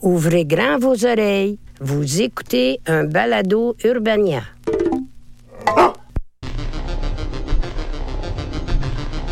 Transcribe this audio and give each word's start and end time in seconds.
Ouvrez 0.00 0.44
grand 0.44 0.78
vos 0.78 1.04
oreilles. 1.04 1.58
Vous 1.80 2.22
écoutez 2.22 2.80
un 2.86 3.02
balado 3.02 3.74
Urbania. 3.82 4.42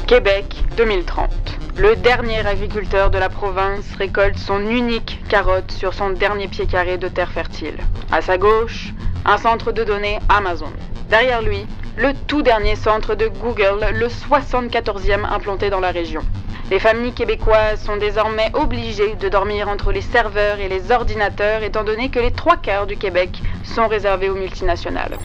Québec 0.08 0.64
2030. 0.76 1.30
Le 1.76 1.94
dernier 1.94 2.44
agriculteur 2.44 3.12
de 3.12 3.18
la 3.18 3.28
province 3.28 3.84
récolte 3.96 4.38
son 4.38 4.60
unique 4.66 5.20
carotte 5.28 5.70
sur 5.70 5.94
son 5.94 6.10
dernier 6.10 6.48
pied 6.48 6.66
carré 6.66 6.98
de 6.98 7.06
terre 7.06 7.30
fertile. 7.30 7.76
À 8.10 8.20
sa 8.20 8.36
gauche, 8.36 8.92
un 9.24 9.38
centre 9.38 9.70
de 9.70 9.84
données 9.84 10.18
Amazon. 10.28 10.72
Derrière 11.08 11.42
lui, 11.42 11.64
le 11.96 12.12
tout 12.26 12.42
dernier 12.42 12.74
centre 12.74 13.14
de 13.14 13.28
Google, 13.28 13.86
le 13.94 14.08
74e 14.08 15.24
implanté 15.32 15.70
dans 15.70 15.80
la 15.80 15.92
région. 15.92 16.22
Les 16.68 16.80
familles 16.80 17.12
québécoises 17.12 17.80
sont 17.80 17.96
désormais 17.96 18.50
obligées 18.52 19.14
de 19.14 19.28
dormir 19.28 19.68
entre 19.68 19.92
les 19.92 20.00
serveurs 20.00 20.58
et 20.58 20.68
les 20.68 20.90
ordinateurs 20.90 21.62
étant 21.62 21.84
donné 21.84 22.08
que 22.08 22.18
les 22.18 22.32
trois 22.32 22.56
quarts 22.56 22.88
du 22.88 22.96
Québec 22.96 23.40
sont 23.62 23.86
réservés 23.86 24.30
aux 24.30 24.34
multinationales. 24.34 25.16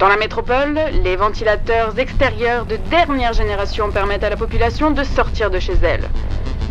Dans 0.00 0.08
la 0.08 0.16
métropole, 0.16 0.80
les 1.04 1.14
ventilateurs 1.14 1.96
extérieurs 1.96 2.66
de 2.66 2.74
dernière 2.90 3.34
génération 3.34 3.92
permettent 3.92 4.24
à 4.24 4.30
la 4.30 4.36
population 4.36 4.90
de 4.90 5.04
sortir 5.04 5.48
de 5.48 5.60
chez 5.60 5.74
elle. 5.84 6.08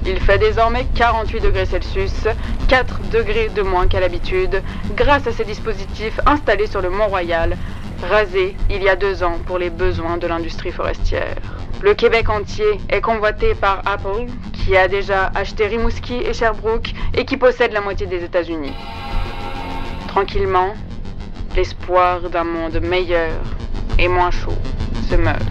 Il 0.06 0.20
fait 0.20 0.38
désormais 0.38 0.86
48 0.96 1.40
degrés 1.40 1.66
Celsius, 1.66 2.28
4 2.68 3.00
degrés 3.10 3.50
de 3.56 3.62
moins 3.62 3.88
qu'à 3.88 4.02
l'habitude, 4.02 4.62
grâce 4.98 5.28
à 5.28 5.32
ces 5.32 5.46
dispositifs 5.46 6.20
installés 6.26 6.68
sur 6.68 6.82
le 6.82 6.90
Mont-Royal, 6.90 7.56
rasés 8.04 8.58
il 8.70 8.84
y 8.84 8.90
a 8.90 8.98
deux 8.98 9.24
ans 9.24 9.40
pour 9.46 9.58
les 9.58 9.70
besoins 9.70 10.18
de 10.18 10.28
l'industrie 10.28 10.74
forestière. 10.74 11.57
Le 11.82 11.94
Québec 11.94 12.28
entier 12.30 12.80
est 12.90 13.02
convoité 13.02 13.54
par 13.54 13.84
Apple, 13.86 14.26
qui 14.54 14.76
a 14.76 14.88
déjà 14.88 15.32
acheté 15.36 15.68
Rimouski 15.68 16.16
et 16.16 16.34
Sherbrooke 16.34 16.92
et 17.14 17.24
qui 17.24 17.38
possède 17.38 17.72
la 17.72 17.82
moitié 17.82 18.08
des 18.08 18.24
États-Unis. 18.24 18.74
Tranquillement, 20.08 20.74
l'espoir 21.56 22.30
d'un 22.32 22.44
monde 22.44 22.80
meilleur 22.82 23.32
et 24.00 24.08
moins 24.08 24.32
chaud 24.32 24.58
se 25.08 25.16
meurt. 25.16 25.44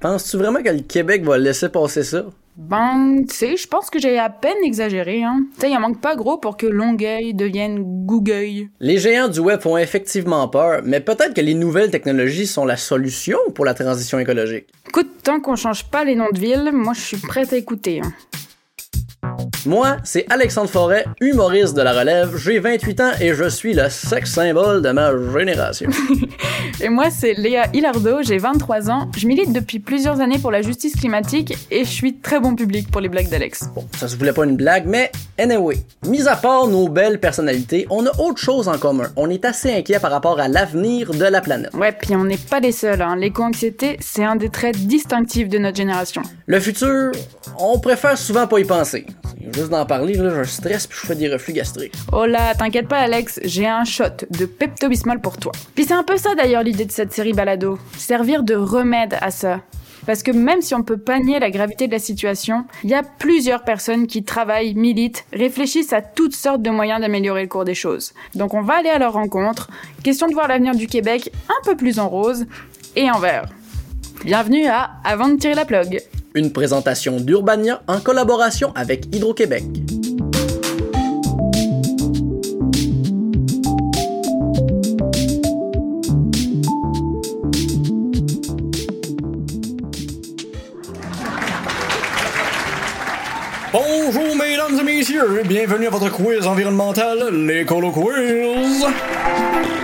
Penses-tu 0.00 0.36
vraiment 0.36 0.62
que 0.62 0.68
le 0.68 0.82
Québec 0.82 1.24
va 1.24 1.38
laisser 1.38 1.70
passer 1.70 2.04
ça? 2.04 2.24
Ben, 2.60 3.18
tu 3.28 3.36
sais, 3.36 3.56
je 3.56 3.68
pense 3.68 3.88
que 3.88 4.00
j'ai 4.00 4.18
à 4.18 4.28
peine 4.30 4.56
exagéré, 4.64 5.22
hein. 5.22 5.44
Tu 5.54 5.60
sais, 5.60 5.70
il 5.70 5.76
en 5.76 5.80
manque 5.80 6.00
pas 6.00 6.16
gros 6.16 6.38
pour 6.38 6.56
que 6.56 6.66
Longueuil 6.66 7.32
devienne 7.32 7.84
Googueuil. 8.04 8.68
Les 8.80 8.98
géants 8.98 9.28
du 9.28 9.38
web 9.38 9.60
font 9.60 9.78
effectivement 9.78 10.48
peur, 10.48 10.80
mais 10.84 10.98
peut-être 10.98 11.34
que 11.34 11.40
les 11.40 11.54
nouvelles 11.54 11.92
technologies 11.92 12.48
sont 12.48 12.64
la 12.64 12.76
solution 12.76 13.38
pour 13.54 13.64
la 13.64 13.74
transition 13.74 14.18
écologique. 14.18 14.66
Écoute, 14.88 15.08
tant 15.22 15.38
qu'on 15.38 15.54
change 15.54 15.84
pas 15.84 16.02
les 16.02 16.16
noms 16.16 16.32
de 16.32 16.40
villes, 16.40 16.70
moi 16.72 16.94
je 16.94 17.00
suis 17.00 17.16
prête 17.18 17.52
à 17.52 17.56
écouter. 17.56 18.00
Hein. 18.02 19.36
Moi, 19.66 19.96
c'est 20.04 20.26
Alexandre 20.30 20.70
Forêt, 20.70 21.04
humoriste 21.20 21.76
de 21.76 21.82
la 21.82 21.92
relève. 21.92 22.36
J'ai 22.36 22.58
28 22.58 23.00
ans 23.00 23.10
et 23.20 23.34
je 23.34 23.48
suis 23.48 23.74
le 23.74 23.88
sex 23.88 24.30
symbole 24.30 24.82
de 24.82 24.90
ma 24.90 25.10
génération. 25.36 25.90
et 26.80 26.88
moi, 26.88 27.10
c'est 27.10 27.34
Léa 27.34 27.66
Hilardo, 27.72 28.22
j'ai 28.22 28.38
23 28.38 28.90
ans. 28.90 29.10
Je 29.16 29.26
milite 29.26 29.52
depuis 29.52 29.78
plusieurs 29.78 30.20
années 30.20 30.38
pour 30.38 30.50
la 30.50 30.62
justice 30.62 30.94
climatique 30.96 31.54
et 31.70 31.84
je 31.84 31.90
suis 31.90 32.16
très 32.16 32.40
bon 32.40 32.54
public 32.54 32.90
pour 32.90 33.00
les 33.00 33.08
blagues 33.08 33.28
d'Alex. 33.28 33.70
Bon, 33.74 33.84
ça 33.96 34.08
se 34.08 34.16
voulait 34.16 34.32
pas 34.32 34.44
une 34.44 34.56
blague, 34.56 34.86
mais 34.86 35.10
anyway, 35.38 35.76
mis 36.06 36.26
à 36.26 36.36
part 36.36 36.66
nos 36.66 36.88
belles 36.88 37.20
personnalités, 37.20 37.86
on 37.90 38.06
a 38.06 38.20
autre 38.20 38.38
chose 38.38 38.68
en 38.68 38.78
commun. 38.78 39.10
On 39.16 39.30
est 39.30 39.44
assez 39.44 39.72
inquiet 39.72 39.98
par 39.98 40.10
rapport 40.10 40.40
à 40.40 40.48
l'avenir 40.48 41.12
de 41.12 41.24
la 41.24 41.40
planète. 41.40 41.74
Ouais, 41.74 41.92
puis 41.92 42.14
on 42.16 42.24
n'est 42.24 42.36
pas 42.36 42.60
les 42.60 42.72
seuls. 42.72 43.02
Hein. 43.02 43.16
L'éco-anxiété, 43.16 43.96
c'est 44.00 44.24
un 44.24 44.36
des 44.36 44.48
traits 44.48 44.76
distinctifs 44.76 45.48
de 45.48 45.58
notre 45.58 45.76
génération. 45.76 46.22
Le 46.46 46.60
futur, 46.60 47.12
on 47.58 47.78
préfère 47.78 48.16
souvent 48.16 48.46
pas 48.46 48.58
y 48.58 48.64
penser. 48.64 49.06
Juste 49.54 49.70
d'en 49.70 49.86
parler, 49.86 50.14
là, 50.14 50.42
je 50.42 50.48
stresse 50.48 50.86
puis 50.86 50.98
je 51.00 51.06
fais 51.06 51.14
des 51.14 51.28
reflux 51.28 51.52
gastriques. 51.52 51.94
Oh 52.12 52.26
là, 52.26 52.54
t'inquiète 52.54 52.88
pas 52.88 52.98
Alex, 52.98 53.40
j'ai 53.44 53.66
un 53.66 53.84
shot 53.84 54.26
de 54.30 54.46
Pepto-Bismol 54.46 55.20
pour 55.20 55.36
toi. 55.36 55.52
Puis 55.74 55.84
c'est 55.84 55.94
un 55.94 56.02
peu 56.02 56.16
ça 56.16 56.34
d'ailleurs 56.34 56.62
l'idée 56.62 56.84
de 56.84 56.92
cette 56.92 57.12
série 57.12 57.32
balado, 57.32 57.78
servir 57.96 58.42
de 58.42 58.54
remède 58.54 59.16
à 59.20 59.30
ça. 59.30 59.60
Parce 60.06 60.22
que 60.22 60.30
même 60.30 60.62
si 60.62 60.74
on 60.74 60.82
peut 60.82 60.96
pas 60.96 61.18
nier 61.18 61.38
la 61.38 61.50
gravité 61.50 61.86
de 61.86 61.92
la 61.92 61.98
situation, 61.98 62.64
il 62.82 62.90
y 62.90 62.94
a 62.94 63.02
plusieurs 63.02 63.62
personnes 63.62 64.06
qui 64.06 64.24
travaillent, 64.24 64.74
militent, 64.74 65.26
réfléchissent 65.34 65.92
à 65.92 66.00
toutes 66.00 66.34
sortes 66.34 66.62
de 66.62 66.70
moyens 66.70 67.00
d'améliorer 67.00 67.42
le 67.42 67.48
cours 67.48 67.64
des 67.64 67.74
choses. 67.74 68.14
Donc 68.34 68.54
on 68.54 68.62
va 68.62 68.78
aller 68.78 68.88
à 68.88 68.98
leur 68.98 69.12
rencontre. 69.12 69.68
Question 70.02 70.28
de 70.28 70.32
voir 70.32 70.48
l'avenir 70.48 70.74
du 70.74 70.86
Québec 70.86 71.30
un 71.48 71.62
peu 71.64 71.76
plus 71.76 71.98
en 71.98 72.08
rose 72.08 72.46
et 72.96 73.10
en 73.10 73.18
vert. 73.18 73.46
Bienvenue 74.24 74.66
à 74.66 74.92
Avant 75.04 75.28
de 75.28 75.36
tirer 75.36 75.54
la 75.54 75.64
plug. 75.64 76.02
Une 76.38 76.52
présentation 76.52 77.18
d'Urbania 77.18 77.82
en 77.88 77.98
collaboration 77.98 78.70
avec 78.76 79.12
Hydro-Québec. 79.12 79.64
Messieurs, 95.18 95.42
bienvenue 95.44 95.86
à 95.86 95.90
votre 95.90 96.10
quiz 96.10 96.46
environnemental, 96.46 97.34
l'écolo 97.46 97.90
quiz. 97.90 98.86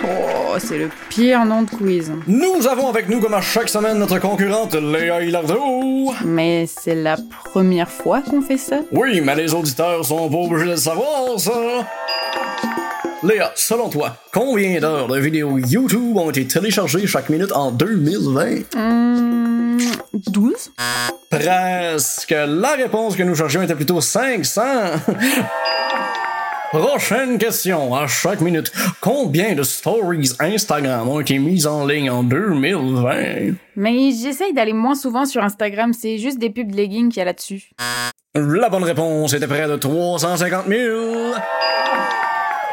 Oh, 0.05 0.57
c'est 0.59 0.79
le 0.79 0.89
pire 1.09 1.45
nom 1.45 1.63
de 1.63 1.71
quiz. 1.71 2.13
Nous 2.27 2.67
avons 2.69 2.89
avec 2.89 3.09
nous 3.09 3.21
comme 3.21 3.35
à 3.35 3.41
chaque 3.41 3.69
semaine 3.69 3.99
notre 3.99 4.19
concurrente 4.19 4.75
Léa 4.75 5.23
Hilardo. 5.23 6.13
Mais 6.25 6.67
c'est 6.67 6.95
la 6.95 7.17
première 7.53 7.91
fois 7.91 8.23
qu'on 8.23 8.43
fait 8.43 8.59
ça? 8.59 8.81
Oui, 8.93 9.21
mais 9.21 9.35
les 9.35 9.55
auditeurs 9.55 10.05
sont 10.05 10.29
pas 10.29 10.37
obligés 10.37 10.71
de 10.71 10.77
savoir, 10.77 11.39
ça. 11.39 11.53
Léa, 13.25 13.53
selon 13.55 13.89
toi, 13.89 14.19
combien 14.35 14.79
d'heures 14.81 15.09
de 15.09 15.19
vidéos 15.19 15.57
YouTube 15.57 16.19
ont 16.19 16.29
été 16.29 16.47
téléchargées 16.47 17.07
chaque 17.07 17.31
minute 17.31 17.53
en 17.53 17.71
2020? 17.71 18.77
Hum, 18.77 19.79
12? 20.13 20.73
Presque. 21.31 22.35
La 22.47 22.75
réponse 22.75 23.17
que 23.17 23.23
nous 23.23 23.35
cherchions 23.35 23.63
était 23.63 23.77
plutôt 23.77 24.03
500. 24.03 24.61
Prochaine 26.71 27.39
question, 27.39 27.95
à 27.95 28.07
chaque 28.09 28.43
minute. 28.43 28.71
Combien 29.01 29.55
de 29.55 29.63
stories 29.63 30.33
Instagram 30.39 31.09
ont 31.09 31.21
été 31.21 31.39
mises 31.39 31.67
en 31.67 31.87
ligne 31.87 32.11
en 32.11 32.25
2020? 32.25 33.55
Mais 33.77 34.11
j'essaye 34.11 34.53
d'aller 34.53 34.75
moins 34.75 34.97
souvent 34.97 35.25
sur 35.25 35.43
Instagram, 35.43 35.95
c'est 35.95 36.19
juste 36.19 36.39
des 36.39 36.51
pubs 36.51 36.71
de 36.71 36.77
leggings 36.77 37.09
qu'il 37.09 37.21
y 37.21 37.23
a 37.23 37.25
là-dessus. 37.25 37.71
La 38.35 38.69
bonne 38.69 38.85
réponse 38.85 39.33
était 39.33 39.47
près 39.47 39.67
de 39.67 39.77
350 39.77 40.67
000. 40.67 41.33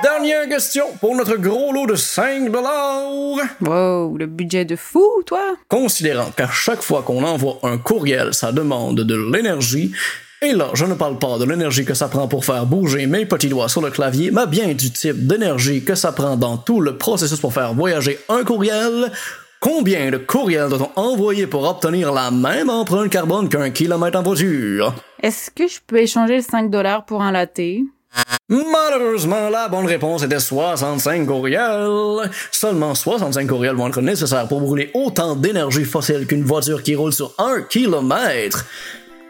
Dernière 0.02 0.50
question 0.50 0.86
pour 1.00 1.16
notre 1.16 1.38
gros 1.38 1.72
lot 1.72 1.86
de 1.86 1.96
5 1.96 2.50
Wow, 3.62 4.18
le 4.18 4.26
budget 4.26 4.66
de 4.66 4.76
fou, 4.76 5.06
toi! 5.26 5.56
Considérant 5.68 6.32
qu'à 6.36 6.50
chaque 6.50 6.82
fois 6.82 7.04
qu'on 7.04 7.24
envoie 7.24 7.60
un 7.62 7.78
courriel, 7.78 8.34
ça 8.34 8.52
demande 8.52 9.02
de 9.02 9.32
l'énergie, 9.32 9.92
et 10.42 10.54
là, 10.54 10.70
je 10.74 10.86
ne 10.86 10.96
parle 10.96 11.20
pas 11.20 11.38
de 11.38 11.46
l'énergie 11.46 11.86
que 11.86 11.94
ça 11.94 12.08
prend 12.08 12.28
pour 12.28 12.46
faire 12.46 12.66
bouger 12.66 13.06
mes 13.06 13.28
petits 13.28 13.50
doigts 13.50 13.70
sur 13.70 13.82
le 13.82 13.92
clavier, 13.92 14.32
mais 14.32 14.48
bien 14.48 14.74
du 14.74 14.92
type 14.92 15.28
d'énergie 15.28 15.84
que 15.84 15.94
ça 15.94 16.12
prend 16.12 16.36
dans 16.36 16.58
tout 16.58 16.82
le 16.82 16.98
processus 16.98 17.40
pour 17.40 17.54
faire 17.54 17.76
voyager 17.76 18.18
un 18.28 18.44
courriel. 18.44 19.12
Combien 19.60 20.10
de 20.10 20.18
courriels 20.18 20.70
doit-on 20.70 21.00
envoyer 21.00 21.46
pour 21.46 21.70
obtenir 21.70 22.12
la 22.12 22.32
même 22.32 22.72
empreinte 22.72 23.12
carbone 23.12 23.50
qu'un 23.50 23.70
kilomètre 23.70 24.18
en 24.18 24.24
voiture? 24.24 24.96
Est-ce 25.22 25.52
que 25.52 25.68
je 25.68 25.80
peux 25.86 26.00
échanger 26.00 26.38
le 26.38 26.42
5 26.42 26.72
dollars 26.72 27.06
pour 27.06 27.22
un 27.22 27.32
latte? 27.32 27.62
Malheureusement, 28.50 29.50
la 29.50 29.70
bonne 29.70 29.86
réponse 29.86 30.24
était 30.24 30.40
65 30.40 31.26
courriels. 31.26 32.30
Seulement 32.52 32.94
65 32.94 33.48
courriels 33.48 33.76
vont 33.76 33.88
être 33.88 34.02
nécessaires 34.02 34.48
pour 34.48 34.60
brûler 34.60 34.92
autant 34.94 35.38
d'énergie 35.38 35.86
fossile 35.86 36.28
qu'une 36.28 36.44
voiture 36.44 36.84
qui 36.84 36.96
roule 36.96 37.14
sur 37.14 37.34
un 37.38 37.62
kilomètre. 37.62 38.66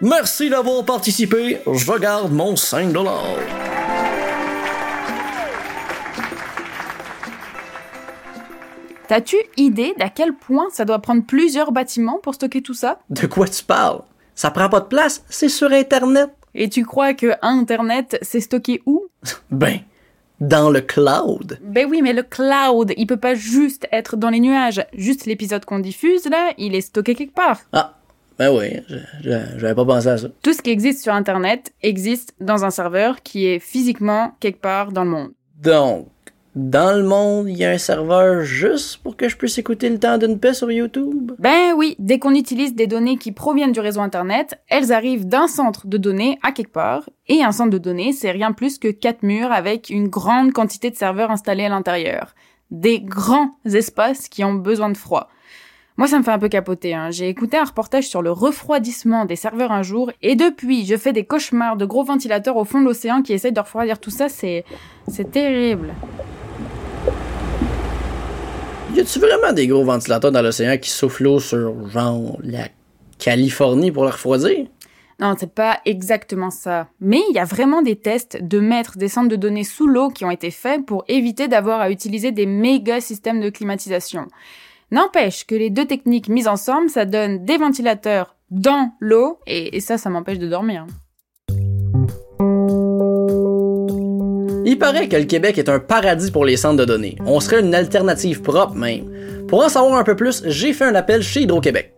Merci 0.02 0.50
d'avoir 0.50 0.84
participé. 0.84 1.60
Je 1.72 2.00
garde 2.00 2.31
mon 2.31 2.56
5 2.56 2.92
dollars. 2.92 3.38
T'as-tu 9.07 9.36
idée 9.57 9.94
d'à 10.00 10.10
quel 10.10 10.33
point 10.33 10.69
ça 10.72 10.86
doit 10.86 11.00
prendre 11.00 11.24
plusieurs 11.24 11.72
bâtiments 11.72 12.19
pour 12.24 12.33
stocker 12.33 12.63
tout 12.63 12.74
ça? 12.74 12.98
De 13.12 13.28
quoi 13.28 13.48
tu 13.48 13.63
parles? 13.63 14.01
Ça 14.33 14.50
prend 14.50 14.69
pas 14.69 14.80
de 14.80 14.86
place, 14.86 15.24
c'est 15.30 15.50
sur 15.50 15.72
Internet. 15.72 16.30
Et 16.56 16.69
tu 16.69 16.86
crois 16.86 17.13
que 17.13 17.33
Internet, 17.42 18.18
c'est 18.21 18.42
stocké 18.42 18.81
où? 18.86 19.06
Ben, 19.51 19.80
dans 20.39 20.69
le 20.69 20.81
cloud. 20.81 21.59
Ben 21.63 21.88
oui, 21.89 22.01
mais 22.01 22.13
le 22.13 22.24
cloud, 22.24 22.94
il 22.98 23.07
peut 23.07 23.18
pas 23.18 23.36
juste 23.36 23.88
être 23.92 24.18
dans 24.18 24.30
les 24.30 24.39
nuages. 24.39 24.86
Juste 24.94 25.25
l'épisode 25.25 25.65
qu'on 25.65 25.80
diffuse, 25.80 26.27
là, 26.30 26.51
il 26.57 26.75
est 26.75 26.81
stocké 26.81 27.15
quelque 27.15 27.36
part. 27.36 27.62
Ah, 27.71 27.95
ben 28.38 28.51
oui, 28.57 28.81
j'avais 29.21 29.75
pas 29.75 29.86
pensé 29.86 30.07
à 30.07 30.18
ça. 30.18 30.27
Tout 30.42 30.53
ce 30.53 30.62
qui 30.62 30.71
existe 30.71 31.03
sur 31.03 31.13
Internet 31.13 31.74
existe 31.83 32.33
dans 32.39 32.65
un 32.65 32.71
serveur 32.71 33.21
qui 33.21 33.45
est 33.45 33.59
physiquement 33.59 34.36
quelque 34.39 34.59
part 34.59 34.92
dans 34.92 35.04
le 35.04 35.12
monde. 35.12 35.31
Donc, 35.62 36.07
dans 36.56 36.98
le 36.98 37.03
monde, 37.03 37.48
il 37.48 37.57
y 37.57 37.63
a 37.63 37.69
un 37.71 37.77
serveur 37.77 38.42
juste 38.42 38.98
pour 38.98 39.15
que 39.15 39.30
je 39.30 39.38
puisse 39.38 39.57
écouter 39.57 39.89
le 39.89 40.00
temps 40.00 40.18
d'une 40.18 40.38
paix 40.38 40.53
sur 40.53 40.69
YouTube? 40.69 41.31
Ben 41.39 41.74
oui, 41.77 41.95
dès 41.98 42.19
qu'on 42.19 42.36
utilise 42.36 42.75
des 42.75 42.88
données 42.88 43.18
qui 43.18 43.31
proviennent 43.31 43.71
du 43.71 43.80
réseau 43.80 44.01
Internet, 44.01 44.59
elles 44.68 44.92
arrivent 44.92 45.25
d'un 45.25 45.48
centre 45.48 45.88
de 45.88 45.98
données 45.98 46.39
à 46.44 46.51
quelque 46.51 46.74
part, 46.74 47.09
et 47.27 47.42
un 47.42 47.53
centre 47.53 47.69
de 47.69 47.77
données, 47.77 48.12
c'est 48.12 48.31
rien 48.31 48.51
plus 48.51 48.80
que 48.80 48.89
quatre 48.89 49.24
murs 49.24 49.51
avec 49.51 49.89
une 49.89 50.09
grande 50.09 50.51
quantité 50.51 50.89
de 50.89 50.98
serveurs 50.98 51.31
installés 51.31 51.65
à 51.65 51.69
l'intérieur. 51.69 52.36
Des 52.69 53.00
grands 53.00 53.56
espaces 53.65 54.27
qui 54.27 54.44
ont 54.44 54.54
besoin 54.54 54.89
de 54.89 54.97
froid. 54.97 55.30
Moi, 55.97 56.07
ça 56.07 56.18
me 56.18 56.24
fait 56.24 56.31
un 56.31 56.39
peu 56.39 56.50
capoter. 56.50 56.94
Hein. 56.94 57.12
J'ai 57.12 57.30
écouté 57.30 57.57
un 57.57 57.65
reportage 57.65 58.07
sur 58.07 58.21
le 58.21 58.31
refroidissement 58.31 59.25
des 59.25 59.36
serveurs 59.36 59.71
un 59.71 59.83
jour, 59.83 60.12
et 60.21 60.36
depuis, 60.36 60.86
je 60.86 60.97
fais 60.97 61.13
des 61.13 61.24
cauchemars 61.24 61.77
de 61.77 61.86
gros 61.86 62.04
ventilateurs 62.04 62.57
au 62.57 62.65
fond 62.65 62.81
de 62.81 62.86
l'océan 62.86 63.21
qui 63.21 63.31
essayent 63.33 63.54
de 63.54 63.59
refroidir 63.59 64.00
tout 64.00 64.09
ça. 64.09 64.27
C'est, 64.27 64.65
c'est 65.07 65.31
terrible. 65.31 65.94
Y 68.94 69.00
a-tu 69.00 69.20
vraiment 69.20 69.54
des 69.54 69.68
gros 69.68 69.86
ventilateurs 69.86 70.34
dans 70.34 70.42
l'océan 70.42 70.78
qui 70.78 70.90
soufflent 70.90 71.24
l'eau 71.24 71.40
sur, 71.40 71.88
genre, 71.90 72.38
la 72.44 72.68
Californie 73.18 73.90
pour 73.90 74.04
la 74.04 74.12
refroidir? 74.12 74.68
Non, 75.20 75.34
c'est 75.40 75.54
pas 75.54 75.80
exactement 75.86 76.50
ça. 76.50 76.88
Mais 77.00 77.22
il 77.30 77.36
y 77.36 77.40
a 77.40 77.46
vraiment 77.46 77.82
des 77.82 77.96
tests 77.96 78.40
de 78.42 78.60
mettre 78.60 78.98
des 78.98 79.08
centres 79.08 79.30
de 79.30 79.36
données 79.38 79.64
sous 79.64 79.88
l'eau 79.88 80.10
qui 80.10 80.26
ont 80.26 80.32
été 80.32 80.52
faits 80.52 80.86
pour 80.86 81.06
éviter 81.08 81.48
d'avoir 81.48 81.80
à 81.80 81.90
utiliser 81.90 82.32
des 82.32 82.46
méga 82.46 83.00
systèmes 83.00 83.40
de 83.40 83.50
climatisation. 83.50 84.28
N'empêche 84.92 85.46
que 85.46 85.56
les 85.56 85.70
deux 85.70 85.86
techniques 85.86 86.28
mises 86.28 86.50
ensemble, 86.50 86.90
ça 86.90 87.06
donne 87.06 87.46
des 87.46 87.58
ventilateurs 87.58 88.36
dans 88.50 88.92
l'eau, 89.00 89.40
et, 89.48 89.78
et 89.78 89.80
ça, 89.80 89.98
ça 89.98 90.10
m'empêche 90.10 90.40
de 90.40 90.50
dormir. 90.50 90.86
Il 94.63 94.78
paraît 94.78 95.08
que 95.08 95.16
le 95.16 95.24
Québec 95.24 95.58
est 95.58 95.69
un 95.69 95.80
paradis 95.80 96.30
pour 96.31 96.46
les 96.46 96.58
centres 96.58 96.78
de 96.78 96.86
données. 96.86 97.18
On 97.25 97.40
serait 97.40 97.62
une 97.62 97.74
alternative 97.74 98.42
propre 98.42 98.75
même. 98.75 99.06
Pour 99.48 99.63
en 99.63 99.69
savoir 99.69 99.96
un 99.96 100.04
peu 100.04 100.16
plus, 100.16 100.44
j'ai 100.46 100.74
fait 100.74 100.86
un 100.86 100.96
appel 100.96 101.24
chez 101.24 101.42
Hydro-Québec. 101.42 101.94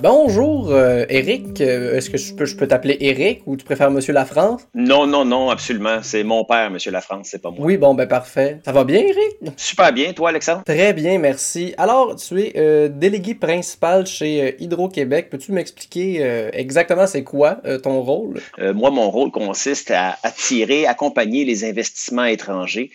Bonjour, 0.00 0.70
euh, 0.70 1.04
Eric. 1.08 1.60
Euh, 1.60 1.96
Est-ce 1.96 2.08
que 2.08 2.18
je 2.18 2.32
peux, 2.32 2.44
je 2.44 2.54
peux 2.54 2.68
t'appeler 2.68 2.96
Eric 3.00 3.42
ou 3.46 3.56
tu 3.56 3.64
préfères 3.64 3.90
Monsieur 3.90 4.12
Lafrance? 4.12 4.62
Non, 4.72 5.08
non, 5.08 5.24
non, 5.24 5.50
absolument. 5.50 5.98
C'est 6.02 6.22
mon 6.22 6.44
père, 6.44 6.70
Monsieur 6.70 6.92
Lafrance, 6.92 7.28
c'est 7.30 7.42
pas 7.42 7.50
moi. 7.50 7.58
Oui, 7.60 7.76
bon, 7.78 7.94
ben 7.94 8.06
parfait. 8.06 8.60
Ça 8.64 8.70
va 8.70 8.84
bien, 8.84 9.00
Eric? 9.00 9.56
Super 9.56 9.92
bien, 9.92 10.12
toi, 10.12 10.28
Alexandre? 10.28 10.62
Très 10.64 10.92
bien, 10.92 11.18
merci. 11.18 11.74
Alors, 11.78 12.14
tu 12.14 12.40
es 12.40 12.52
euh, 12.56 12.88
délégué 12.88 13.34
principal 13.34 14.06
chez 14.06 14.42
euh, 14.42 14.50
Hydro-Québec. 14.60 15.30
Peux-tu 15.30 15.50
m'expliquer 15.50 16.18
euh, 16.20 16.50
exactement 16.52 17.08
c'est 17.08 17.24
quoi 17.24 17.60
ton 17.82 18.00
rôle? 18.02 18.40
Moi, 18.58 18.90
mon 18.90 19.10
rôle 19.10 19.30
consiste 19.30 19.90
à 19.90 20.16
attirer, 20.22 20.86
accompagner 20.86 21.44
les 21.44 21.64
investissements 21.64 22.24
étrangers 22.24 22.90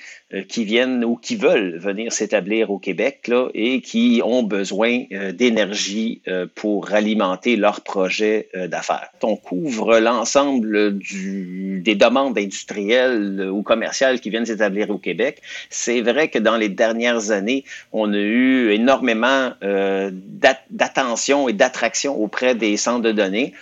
qui 0.50 0.64
viennent 0.64 1.04
ou 1.06 1.16
qui 1.16 1.36
veulent 1.36 1.78
venir 1.78 2.12
s'établir 2.12 2.72
au 2.72 2.80
Québec 2.80 3.28
là, 3.28 3.50
et 3.54 3.82
qui 3.82 4.22
ont 4.24 4.42
besoin 4.44 5.04
d'énergie 5.34 6.22
pour 6.56 6.88
alimenter 6.94 7.56
leurs 7.56 7.82
projets 7.82 8.50
euh, 8.56 8.68
d'affaires. 8.68 9.10
On 9.22 9.36
couvre 9.36 10.00
l'ensemble 10.00 10.98
des 11.00 11.96
demandes 11.96 12.38
industrielles 12.38 13.38
euh, 13.40 13.50
ou 13.50 13.62
commerciales 13.64 14.20
qui 14.20 14.30
viennent 14.30 14.46
s'établir 14.46 14.90
au 14.90 14.98
Québec. 14.98 15.42
C'est 15.70 16.02
vrai 16.02 16.28
que 16.30 16.40
dans 16.40 16.58
les 16.58 16.70
dernières 16.70 17.32
années, 17.32 17.64
on 17.92 18.14
a 18.14 18.18
eu 18.18 18.72
énormément 18.72 19.52
euh, 19.64 20.12
d'at- 20.14 20.62
d'attention 20.70 21.50
et 21.50 21.54
d'attraction 21.54 22.16
auprès 22.16 22.56
des 22.56 22.78
centres 22.78 23.04
de 23.04 23.12
données. 23.12 23.54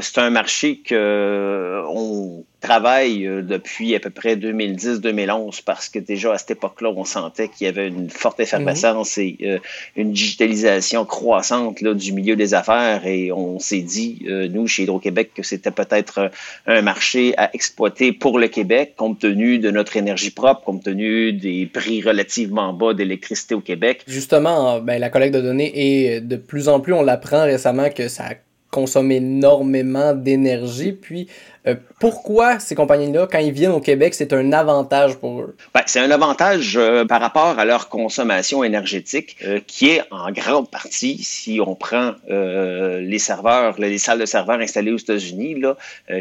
C'est 0.00 0.18
un 0.18 0.30
marché 0.30 0.78
que 0.78 1.82
on 1.88 2.44
travaille 2.60 3.26
euh, 3.26 3.42
depuis 3.42 3.94
à 3.94 4.00
peu 4.00 4.10
près 4.10 4.36
2010-2011 4.36 5.62
parce 5.64 5.88
que 5.88 5.98
déjà 5.98 6.32
à 6.32 6.38
cette 6.38 6.52
époque-là, 6.52 6.90
on 6.94 7.04
sentait 7.04 7.48
qu'il 7.48 7.66
y 7.66 7.68
avait 7.68 7.88
une 7.88 8.10
forte 8.10 8.38
effervescence 8.40 9.18
et 9.18 9.36
euh, 9.42 9.58
une 9.96 10.12
digitalisation 10.12 11.04
croissante 11.04 11.80
là, 11.80 11.94
du 11.94 12.12
milieu 12.12 12.36
des 12.36 12.54
affaires 12.54 13.06
et 13.06 13.32
on 13.32 13.58
s'est 13.58 13.80
dit, 13.80 14.22
euh, 14.28 14.48
nous, 14.48 14.66
chez 14.66 14.82
Hydro-Québec, 14.82 15.32
que 15.34 15.42
c'était 15.42 15.70
peut-être 15.70 16.18
euh, 16.18 16.28
un 16.66 16.82
marché 16.82 17.34
à 17.38 17.50
exploiter 17.54 18.12
pour 18.12 18.38
le 18.38 18.48
Québec 18.48 18.94
compte 18.96 19.20
tenu 19.20 19.58
de 19.58 19.70
notre 19.70 19.96
énergie 19.96 20.30
propre, 20.30 20.62
compte 20.62 20.84
tenu 20.84 21.32
des 21.32 21.66
prix 21.66 22.02
relativement 22.02 22.72
bas 22.72 22.94
d'électricité 22.94 23.54
au 23.54 23.60
Québec. 23.60 24.02
Justement, 24.06 24.80
ben, 24.80 24.98
la 24.98 25.08
collecte 25.08 25.34
de 25.34 25.40
données 25.40 25.72
est 25.74 26.20
de 26.20 26.36
plus 26.36 26.68
en 26.68 26.80
plus, 26.80 26.92
on 26.92 27.02
l'apprend 27.02 27.44
récemment 27.44 27.88
que 27.90 28.08
ça 28.08 28.24
consomme 28.70 29.10
énormément 29.10 30.14
d'énergie. 30.14 30.92
Puis, 30.92 31.28
euh, 31.66 31.74
pourquoi 31.98 32.58
ces 32.58 32.74
compagnies-là, 32.74 33.28
quand 33.30 33.38
ils 33.38 33.52
viennent 33.52 33.72
au 33.72 33.80
Québec, 33.80 34.14
c'est 34.14 34.32
un 34.32 34.52
avantage 34.52 35.16
pour 35.16 35.40
eux? 35.40 35.56
Ben, 35.74 35.82
c'est 35.86 36.00
un 36.00 36.10
avantage 36.10 36.76
euh, 36.76 37.04
par 37.04 37.20
rapport 37.20 37.58
à 37.58 37.64
leur 37.66 37.88
consommation 37.90 38.64
énergétique 38.64 39.36
euh, 39.44 39.60
qui 39.66 39.90
est 39.90 40.02
en 40.10 40.30
grande 40.30 40.70
partie, 40.70 41.18
si 41.22 41.60
on 41.64 41.74
prend 41.74 42.14
les 42.28 43.18
serveurs, 43.18 43.78
les 43.78 43.98
salles 43.98 44.20
de 44.20 44.26
serveurs 44.26 44.60
installées 44.60 44.92
aux 44.92 44.98
États-Unis, 44.98 45.62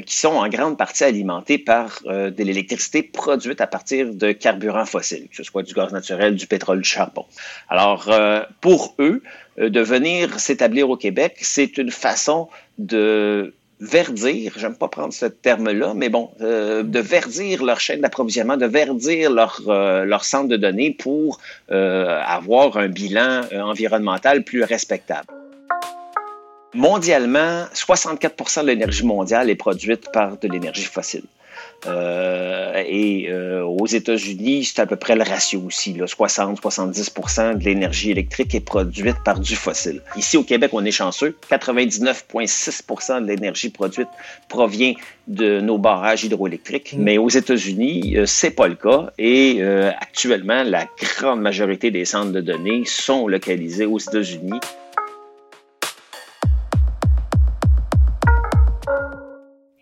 qui 0.06 0.18
sont 0.18 0.30
en 0.30 0.48
grande 0.50 0.78
partie 0.78 1.04
alimentées 1.04 1.58
par 1.58 2.02
de 2.06 2.44
l'électricité 2.44 3.04
produite 3.04 3.62
à 3.62 3.68
partir 3.68 4.14
de 4.14 4.32
carburants 4.32 4.86
fossiles, 4.86 5.28
que 5.30 5.36
ce 5.36 5.44
soit 5.44 5.64
du 5.64 5.74
gaz 5.74 5.92
naturel, 5.92 6.36
du 6.36 6.48
pétrole, 6.48 6.82
du 6.82 6.90
charbon. 6.90 7.26
Alors, 7.70 8.10
pour 8.62 8.96
eux, 9.00 9.22
de 9.60 9.82
venir 9.82 10.40
s'établir 10.40 10.90
au 10.90 10.98
Québec, 10.98 11.38
c'est 11.42 11.78
une 11.78 11.92
façon 11.92 12.48
de 12.78 13.54
verdir, 13.80 14.54
j'aime 14.58 14.76
pas 14.76 14.90
prendre 14.90 15.14
ce 15.14 15.26
terme-là, 15.26 15.94
mais 15.96 16.10
bon, 16.10 16.32
euh, 16.42 16.84
de 16.84 17.00
verdir 17.00 17.64
leur 17.64 17.80
chaîne 17.80 18.02
d'approvisionnement, 18.02 18.58
de 18.58 18.66
verdir 18.66 19.32
leur, 19.32 19.62
euh, 19.68 20.04
leur 20.04 20.26
centre 20.26 20.50
de 20.50 20.58
données 20.58 20.92
pour 20.92 21.40
euh, 21.72 22.20
avoir 22.26 22.78
un 22.78 22.90
bilan 22.90 23.42
euh, 23.52 23.62
environnemental 23.62 24.44
plus 24.44 24.64
respectable. 24.64 25.28
Mondialement, 26.74 27.64
64% 27.74 28.62
de 28.62 28.68
l'énergie 28.68 29.06
mondiale 29.06 29.50
est 29.50 29.56
produite 29.56 30.12
par 30.12 30.38
de 30.38 30.48
l'énergie 30.48 30.84
fossile. 30.84 31.24
Euh, 31.86 32.84
et 32.86 33.30
euh, 33.30 33.64
aux 33.64 33.88
États-Unis, 33.88 34.66
c'est 34.66 34.82
à 34.82 34.86
peu 34.86 34.96
près 34.96 35.16
le 35.16 35.24
ratio 35.24 35.62
aussi. 35.66 35.94
60-70% 35.94 37.58
de 37.58 37.64
l'énergie 37.64 38.12
électrique 38.12 38.54
est 38.56 38.60
produite 38.60 39.16
par 39.24 39.40
du 39.40 39.56
fossile. 39.56 40.02
Ici 40.18 40.38
au 40.38 40.44
Québec, 40.44 40.72
on 40.74 40.84
est 40.84 40.92
chanceux. 40.92 41.36
99,6% 41.50 43.22
de 43.22 43.28
l'énergie 43.28 43.70
produite 43.70 44.10
provient 44.50 44.94
de 45.30 45.62
nos 45.62 45.78
barrages 45.78 46.24
hydroélectriques. 46.24 46.96
Mais 46.98 47.18
aux 47.18 47.30
États-Unis, 47.30 48.18
euh, 48.18 48.26
c'est 48.26 48.52
pas 48.52 48.68
le 48.68 48.76
cas. 48.76 49.12
Et 49.18 49.58
euh, 49.60 49.92
actuellement, 49.92 50.64
la 50.64 50.88
grande 50.98 51.42
majorité 51.42 51.92
des 51.92 52.04
centres 52.06 52.32
de 52.32 52.42
données 52.42 52.84
sont 52.86 53.28
localisés 53.28 53.86
aux 53.86 54.00
États-Unis. 54.00 54.60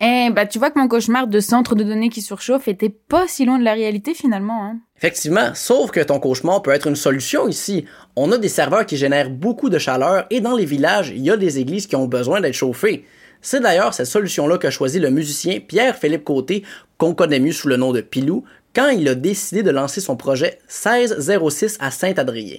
Eh, 0.00 0.30
bah, 0.30 0.46
tu 0.46 0.58
vois 0.58 0.70
que 0.70 0.78
mon 0.78 0.86
cauchemar 0.86 1.26
de 1.26 1.40
centre 1.40 1.74
de 1.74 1.82
données 1.82 2.08
qui 2.08 2.22
surchauffe 2.22 2.68
était 2.68 2.88
pas 2.88 3.26
si 3.26 3.44
loin 3.44 3.58
de 3.58 3.64
la 3.64 3.72
réalité 3.72 4.14
finalement, 4.14 4.64
hein. 4.64 4.78
Effectivement, 4.96 5.52
sauf 5.54 5.90
que 5.90 6.00
ton 6.00 6.18
cauchemar 6.18 6.62
peut 6.62 6.72
être 6.72 6.88
une 6.88 6.96
solution 6.96 7.48
ici. 7.48 7.84
On 8.16 8.32
a 8.32 8.38
des 8.38 8.48
serveurs 8.48 8.86
qui 8.86 8.96
génèrent 8.96 9.30
beaucoup 9.30 9.70
de 9.70 9.78
chaleur 9.78 10.26
et 10.30 10.40
dans 10.40 10.56
les 10.56 10.64
villages, 10.64 11.12
il 11.14 11.22
y 11.22 11.30
a 11.30 11.36
des 11.36 11.58
églises 11.58 11.86
qui 11.86 11.96
ont 11.96 12.06
besoin 12.06 12.40
d'être 12.40 12.54
chauffées. 12.54 13.04
C'est 13.40 13.60
d'ailleurs 13.60 13.94
cette 13.94 14.06
solution-là 14.06 14.58
qu'a 14.58 14.70
choisi 14.70 14.98
le 14.98 15.10
musicien 15.10 15.60
Pierre-Philippe 15.60 16.24
Côté, 16.24 16.64
qu'on 16.96 17.14
connaît 17.14 17.38
mieux 17.38 17.52
sous 17.52 17.68
le 17.68 17.76
nom 17.76 17.92
de 17.92 18.00
Pilou, 18.00 18.44
quand 18.74 18.88
il 18.88 19.08
a 19.08 19.14
décidé 19.14 19.62
de 19.62 19.70
lancer 19.70 20.00
son 20.00 20.16
projet 20.16 20.58
1606 20.66 21.78
à 21.80 21.90
Saint-Adrien. 21.90 22.56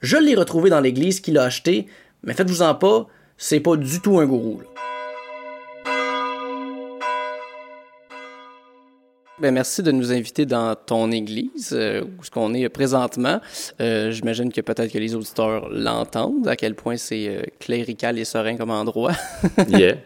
Je 0.00 0.16
l'ai 0.16 0.34
retrouvé 0.34 0.70
dans 0.70 0.80
l'église 0.80 1.20
qu'il 1.20 1.36
a 1.38 1.44
acheté, 1.44 1.86
mais 2.22 2.32
faites-vous-en 2.32 2.74
pas, 2.74 3.06
c'est 3.36 3.60
pas 3.60 3.76
du 3.76 4.00
tout 4.00 4.18
un 4.18 4.26
gourou. 4.26 4.62
Ben, 9.42 9.52
merci 9.52 9.82
de 9.82 9.90
nous 9.90 10.12
inviter 10.12 10.46
dans 10.46 10.76
ton 10.76 11.10
église, 11.10 11.70
euh, 11.72 12.02
où 12.02 12.22
ce 12.22 12.30
qu'on 12.30 12.54
est 12.54 12.68
présentement. 12.68 13.40
Euh, 13.80 14.12
J'imagine 14.12 14.52
que 14.52 14.60
peut-être 14.60 14.92
que 14.92 14.98
les 14.98 15.16
auditeurs 15.16 15.68
l'entendent, 15.68 16.46
à 16.46 16.54
quel 16.54 16.76
point 16.76 16.96
c'est 16.96 17.26
euh, 17.26 17.42
clérical 17.58 18.20
et 18.20 18.24
serein 18.24 18.56
comme 18.56 18.70
endroit. 18.70 19.14
Yeah. 19.68 19.96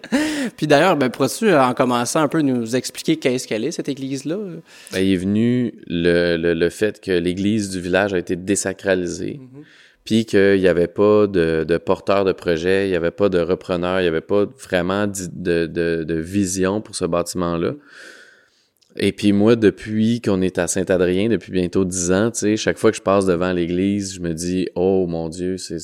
Puis 0.57 0.67
d'ailleurs, 0.67 0.97
ben, 0.97 1.11
pourrais-tu, 1.11 1.53
en 1.53 1.75
commençant 1.75 2.21
un 2.21 2.29
peu, 2.29 2.41
nous 2.41 2.77
expliquer 2.77 3.17
qu'est-ce 3.17 3.47
qu'elle 3.47 3.65
est, 3.65 3.73
cette 3.73 3.91
église-là? 3.91 4.39
Ben, 4.93 5.01
il 5.01 5.13
est 5.13 5.17
venu 5.17 5.75
le, 5.87 6.39
le, 6.39 6.55
le 6.55 6.71
fait 6.71 6.99
que 7.01 7.11
l'église 7.11 7.69
du 7.69 7.81
village 7.81 8.15
a 8.15 8.19
été 8.19 8.37
désacralisée, 8.37 9.39
puis 10.05 10.25
qu'il 10.25 10.61
n'y 10.61 10.69
avait 10.69 10.87
pas 10.87 11.27
de, 11.27 11.65
de 11.69 11.77
porteur 11.77 12.25
de 12.25 12.33
projet, 12.33 12.87
il 12.87 12.91
n'y 12.91 12.97
avait 12.97 13.11
pas 13.11 13.29
de 13.29 13.41
repreneur, 13.41 14.01
il 14.01 14.05
n'y 14.05 14.09
avait 14.09 14.21
pas 14.23 14.47
vraiment 14.67 15.07
de, 15.07 15.67
de, 15.67 16.05
de 16.05 16.15
vision 16.15 16.81
pour 16.81 16.95
ce 16.95 17.05
bâtiment-là. 17.05 17.73
Et 18.99 19.13
puis 19.13 19.33
moi, 19.33 19.57
depuis 19.57 20.21
qu'on 20.21 20.41
est 20.41 20.59
à 20.59 20.67
Saint-Adrien, 20.67 21.29
depuis 21.29 21.53
bientôt 21.53 21.85
dix 21.85 22.13
ans, 22.13 22.31
tu 22.31 22.41
sais, 22.41 22.57
chaque 22.57 22.79
fois 22.79 22.91
que 22.91 22.97
je 22.97 23.03
passe 23.03 23.27
devant 23.27 23.53
l'église, 23.53 24.15
je 24.15 24.21
me 24.21 24.33
dis, 24.33 24.69
oh 24.75 25.07
mon 25.07 25.29
Dieu, 25.29 25.57
c'est 25.59 25.79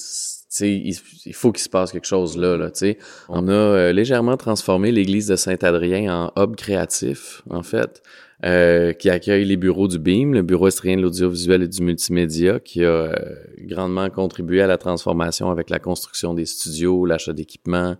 il, 0.61 0.95
il, 1.25 1.35
faut 1.35 1.50
qu'il 1.50 1.62
se 1.62 1.69
passe 1.69 1.92
quelque 1.92 2.07
chose 2.07 2.37
là. 2.37 2.57
là 2.57 2.71
sais. 2.73 2.99
On 3.28 3.49
a 3.49 3.52
euh, 3.52 3.92
légèrement 3.92 4.37
transformé 4.37 4.92
l'église 4.92 5.28
de 5.28 5.37
Saint-Adrien 5.37 6.31
en 6.37 6.42
hub 6.42 6.57
créatif, 6.57 7.42
en 7.49 7.62
fait. 7.62 8.02
Euh, 8.45 8.92
qui 8.92 9.09
accueille 9.09 9.45
les 9.45 9.57
bureaux 9.57 9.87
du 9.87 10.00
BIM, 10.00 10.33
le 10.33 10.42
Bureau 10.42 10.66
australien 10.66 10.97
de 10.97 11.02
l'audiovisuel 11.02 11.62
et 11.62 11.69
du 11.69 11.81
multimédia, 11.81 12.59
qui 12.59 12.85
a 12.85 12.88
euh, 12.88 13.14
grandement 13.61 14.11
contribué 14.11 14.61
à 14.61 14.66
la 14.66 14.78
transformation 14.78 15.49
avec 15.49 15.71
la 15.71 15.78
construction 15.78 16.35
des 16.35 16.45
studios, 16.45 17.07
l'achat 17.07 17.33
d'équipements, 17.33 17.95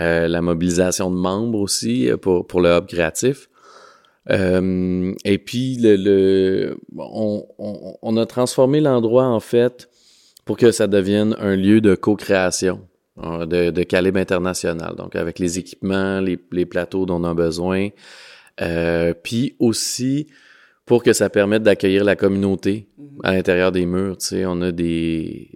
euh, 0.00 0.28
la 0.28 0.42
mobilisation 0.42 1.10
de 1.10 1.16
membres 1.16 1.60
aussi 1.60 2.10
pour, 2.20 2.46
pour 2.46 2.60
le 2.60 2.68
hub 2.76 2.88
créatif. 2.88 3.48
Et 4.30 5.38
puis, 5.38 5.76
le, 5.76 5.96
le 5.96 6.78
on, 6.96 7.46
on, 7.58 7.96
on, 8.00 8.16
a 8.16 8.26
transformé 8.26 8.80
l'endroit, 8.80 9.24
en 9.24 9.40
fait, 9.40 9.88
pour 10.44 10.56
que 10.56 10.70
ça 10.70 10.86
devienne 10.86 11.34
un 11.38 11.56
lieu 11.56 11.80
de 11.80 11.94
co-création. 11.94 12.80
De, 13.16 13.68
de, 13.70 13.82
calibre 13.82 14.18
international, 14.18 14.94
donc 14.96 15.14
avec 15.14 15.38
les 15.38 15.58
équipements, 15.58 16.20
les, 16.20 16.38
les 16.52 16.64
plateaux 16.64 17.04
dont 17.04 17.20
on 17.20 17.24
a 17.24 17.34
besoin, 17.34 17.88
euh, 18.62 19.12
puis 19.12 19.56
aussi 19.58 20.28
pour 20.90 21.04
que 21.04 21.12
ça 21.12 21.30
permette 21.30 21.62
d'accueillir 21.62 22.02
la 22.02 22.16
communauté 22.16 22.88
à 23.22 23.32
l'intérieur 23.32 23.70
des 23.70 23.86
murs. 23.86 24.16
On 24.32 24.60
a 24.60 24.72
des, 24.72 25.48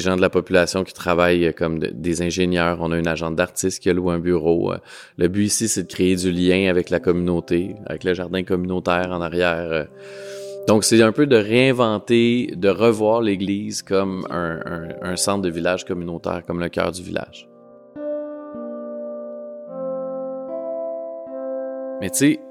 gens 0.00 0.16
de 0.16 0.20
la 0.20 0.30
population 0.30 0.82
qui 0.82 0.92
travaillent 0.92 1.54
comme 1.54 1.78
des 1.78 2.22
ingénieurs. 2.22 2.78
On 2.80 2.90
a 2.90 2.98
une 2.98 3.06
agente 3.06 3.36
d'artiste 3.36 3.80
qui 3.80 3.88
a 3.88 3.92
loué 3.92 4.14
un 4.14 4.18
bureau. 4.18 4.72
Euh, 4.72 4.78
le 5.16 5.28
but 5.28 5.44
ici, 5.44 5.68
c'est 5.68 5.84
de 5.84 5.86
créer 5.86 6.16
du 6.16 6.32
lien 6.32 6.68
avec 6.68 6.90
la 6.90 6.98
communauté, 6.98 7.76
avec 7.86 8.02
le 8.02 8.14
jardin 8.14 8.42
communautaire 8.42 9.10
en 9.12 9.20
arrière. 9.20 9.68
Euh. 9.70 9.84
Donc, 10.66 10.82
c'est 10.82 11.00
un 11.02 11.12
peu 11.12 11.28
de 11.28 11.36
réinventer, 11.36 12.52
de 12.56 12.68
revoir 12.68 13.22
l'Église 13.22 13.82
comme 13.82 14.26
un, 14.28 15.14
centre 15.14 15.42
de 15.42 15.50
village 15.50 15.84
communautaire, 15.84 16.42
comme 16.44 16.58
le 16.58 16.68
cœur 16.68 16.90
du 16.90 17.04
village. 17.04 17.48
Mais 22.00 22.10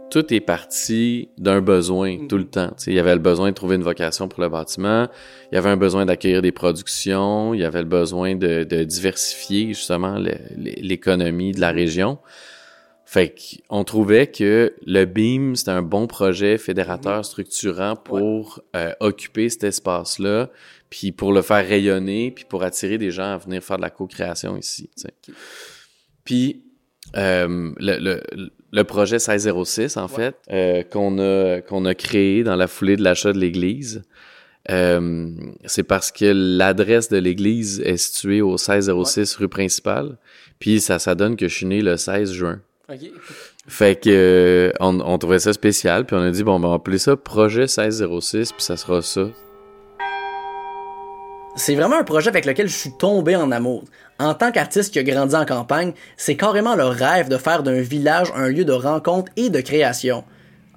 tout 0.10 0.34
est 0.34 0.40
parti 0.40 1.30
d'un 1.38 1.62
besoin 1.62 2.18
mm. 2.18 2.28
tout 2.28 2.38
le 2.38 2.48
temps. 2.48 2.76
il 2.88 2.94
y 2.94 3.00
avait 3.00 3.14
le 3.14 3.22
besoin 3.22 3.50
de 3.50 3.56
trouver 3.56 3.76
une 3.76 3.84
vocation 3.84 4.28
pour 4.28 4.42
le 4.42 4.50
bâtiment, 4.50 5.08
il 5.52 5.56
y 5.56 5.58
avait 5.58 5.70
un 5.70 5.78
besoin 5.78 6.06
d'accueillir 6.06 6.42
des 6.42 6.52
productions, 6.52 7.54
il 7.54 7.62
y 7.62 7.64
avait 7.64 7.82
le 7.82 7.88
besoin 7.88 8.36
de, 8.36 8.64
diversifier 8.84 9.70
justement 9.70 10.18
l'économie 10.56 11.52
de 11.52 11.62
la 11.62 11.72
région. 11.72 12.20
Fait 13.06 13.34
qu'on 13.68 13.84
trouvait 13.84 14.28
que 14.28 14.76
le 14.86 15.06
BIM, 15.06 15.56
c'était 15.56 15.72
un 15.72 15.82
bon 15.82 16.06
projet 16.06 16.60
fédérateur 16.60 17.22
mm-hmm. 17.22 17.24
structurant 17.24 17.96
pour 17.96 18.62
euh, 18.76 18.94
occuper 19.00 19.50
cet 19.50 19.64
espace-là, 19.64 20.50
puis 20.92 21.12
pour 21.12 21.34
le 21.34 21.42
faire 21.42 21.68
rayonner, 21.68 22.30
puis 22.30 22.46
pour 22.48 22.62
attirer 22.62 23.00
des 23.00 23.10
gens 23.10 23.34
à 23.34 23.38
venir 23.38 23.64
faire 23.64 23.78
de 23.78 23.82
la 23.82 23.90
co-création 23.90 24.58
ici. 24.58 24.92
Puis 26.24 26.64
euh, 27.18 27.74
le, 27.78 27.98
le 27.98 28.52
projet 28.84 29.16
1606, 29.18 29.98
en 29.98 30.08
fait, 30.08 30.36
euh, 30.52 30.84
qu'on 30.84 31.18
a, 31.20 31.62
qu'on 31.62 31.86
a 31.86 31.96
créé 31.96 32.44
dans 32.44 32.56
la 32.56 32.68
foulée 32.68 32.96
de 32.96 33.04
l'achat 33.04 33.34
de 33.34 33.40
l'église. 33.40 34.04
Euh, 34.70 35.32
c'est 35.66 35.84
parce 35.84 36.12
que 36.12 36.26
l'adresse 36.26 37.10
de 37.10 37.18
l'église 37.18 37.82
est 37.82 37.98
située 37.98 38.42
au 38.42 38.52
1606 38.52 39.36
rue 39.38 39.48
principale. 39.48 40.18
Puis 40.60 40.80
ça, 40.80 41.00
ça 41.00 41.16
donne 41.16 41.36
que 41.36 41.48
je 41.48 41.56
suis 41.56 41.66
né 41.66 41.82
le 41.82 41.98
16 41.98 42.32
juin. 42.32 42.62
Fait 43.68 44.02
que 44.02 44.10
euh, 44.10 44.72
on, 44.80 45.00
on, 45.00 45.18
trouvait 45.18 45.40
ça 45.40 45.54
spécial, 45.54 46.06
puis 46.06 46.16
on 46.16 46.22
a 46.22 46.32
dit 46.32 46.44
bon, 46.44 46.60
ben, 46.60 46.68
on 46.68 46.72
va 46.72 46.76
appeler 46.78 46.98
ça 46.98 47.16
projet 47.16 47.62
1606, 47.62 48.52
puis 48.52 48.64
ça 48.64 48.78
sera 48.78 49.02
ça. 49.02 49.30
C'est 51.60 51.76
vraiment 51.76 52.00
un 52.00 52.04
projet 52.04 52.30
avec 52.30 52.46
lequel 52.46 52.70
je 52.70 52.78
suis 52.78 52.94
tombé 52.98 53.36
en 53.36 53.52
amour. 53.52 53.84
En 54.18 54.34
tant 54.34 54.50
qu'artiste 54.50 54.94
qui 54.94 55.00
a 55.00 55.04
grandi 55.04 55.36
en 55.36 55.46
campagne, 55.46 55.92
c'est 56.16 56.38
carrément 56.38 56.74
le 56.74 56.86
rêve 56.86 57.28
de 57.28 57.36
faire 57.36 57.64
d'un 57.64 57.82
village 57.82 58.32
un 58.34 58.48
lieu 58.48 58.64
de 58.64 58.72
rencontre 58.72 59.30
et 59.36 59.50
de 59.50 59.60
création. 59.60 60.24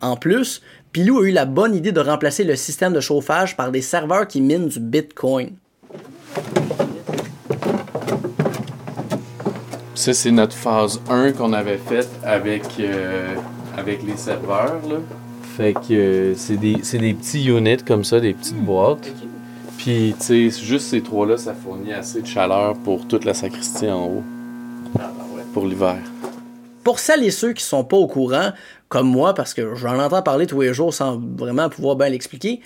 En 0.00 0.16
plus, 0.16 0.60
Pilou 0.90 1.20
a 1.20 1.28
eu 1.28 1.30
la 1.30 1.44
bonne 1.44 1.76
idée 1.76 1.92
de 1.92 2.00
remplacer 2.00 2.42
le 2.42 2.56
système 2.56 2.92
de 2.92 2.98
chauffage 2.98 3.56
par 3.56 3.70
des 3.70 3.80
serveurs 3.80 4.26
qui 4.26 4.40
minent 4.40 4.66
du 4.66 4.80
Bitcoin. 4.80 5.50
Ça, 9.94 10.12
c'est 10.12 10.32
notre 10.32 10.56
phase 10.56 11.00
1 11.08 11.30
qu'on 11.30 11.52
avait 11.52 11.78
faite 11.78 12.10
avec, 12.24 12.64
euh, 12.80 13.36
avec 13.78 14.02
les 14.02 14.16
serveurs. 14.16 14.80
Là. 14.88 14.96
Fait 15.56 15.74
que 15.74 15.92
euh, 15.92 16.34
c'est 16.34 16.56
des, 16.56 16.74
des, 16.74 17.14
petits 17.14 17.44
units 17.44 17.84
comme 17.86 18.02
ça, 18.02 18.18
des 18.18 18.34
petites 18.34 18.60
boîtes. 18.60 19.12
Puis, 19.82 20.14
tu 20.16 20.48
sais, 20.48 20.64
juste 20.64 20.86
ces 20.86 21.02
trois-là, 21.02 21.36
ça 21.36 21.54
fournit 21.54 21.92
assez 21.92 22.22
de 22.22 22.26
chaleur 22.28 22.76
pour 22.84 23.08
toute 23.08 23.24
la 23.24 23.34
sacristie 23.34 23.90
en 23.90 24.06
haut. 24.06 24.22
Ah, 24.96 25.10
ben 25.16 25.42
pour 25.52 25.66
l'hiver. 25.66 25.98
Pour 26.84 27.00
celles 27.00 27.24
et 27.24 27.32
ceux 27.32 27.52
qui 27.52 27.64
sont 27.64 27.82
pas 27.82 27.96
au 27.96 28.06
courant, 28.06 28.52
comme 28.88 29.08
moi, 29.08 29.34
parce 29.34 29.54
que 29.54 29.74
j'en 29.74 29.98
entends 29.98 30.22
parler 30.22 30.46
tous 30.46 30.60
les 30.60 30.72
jours 30.72 30.94
sans 30.94 31.18
vraiment 31.18 31.68
pouvoir 31.68 31.96
bien 31.96 32.10
l'expliquer, 32.10 32.60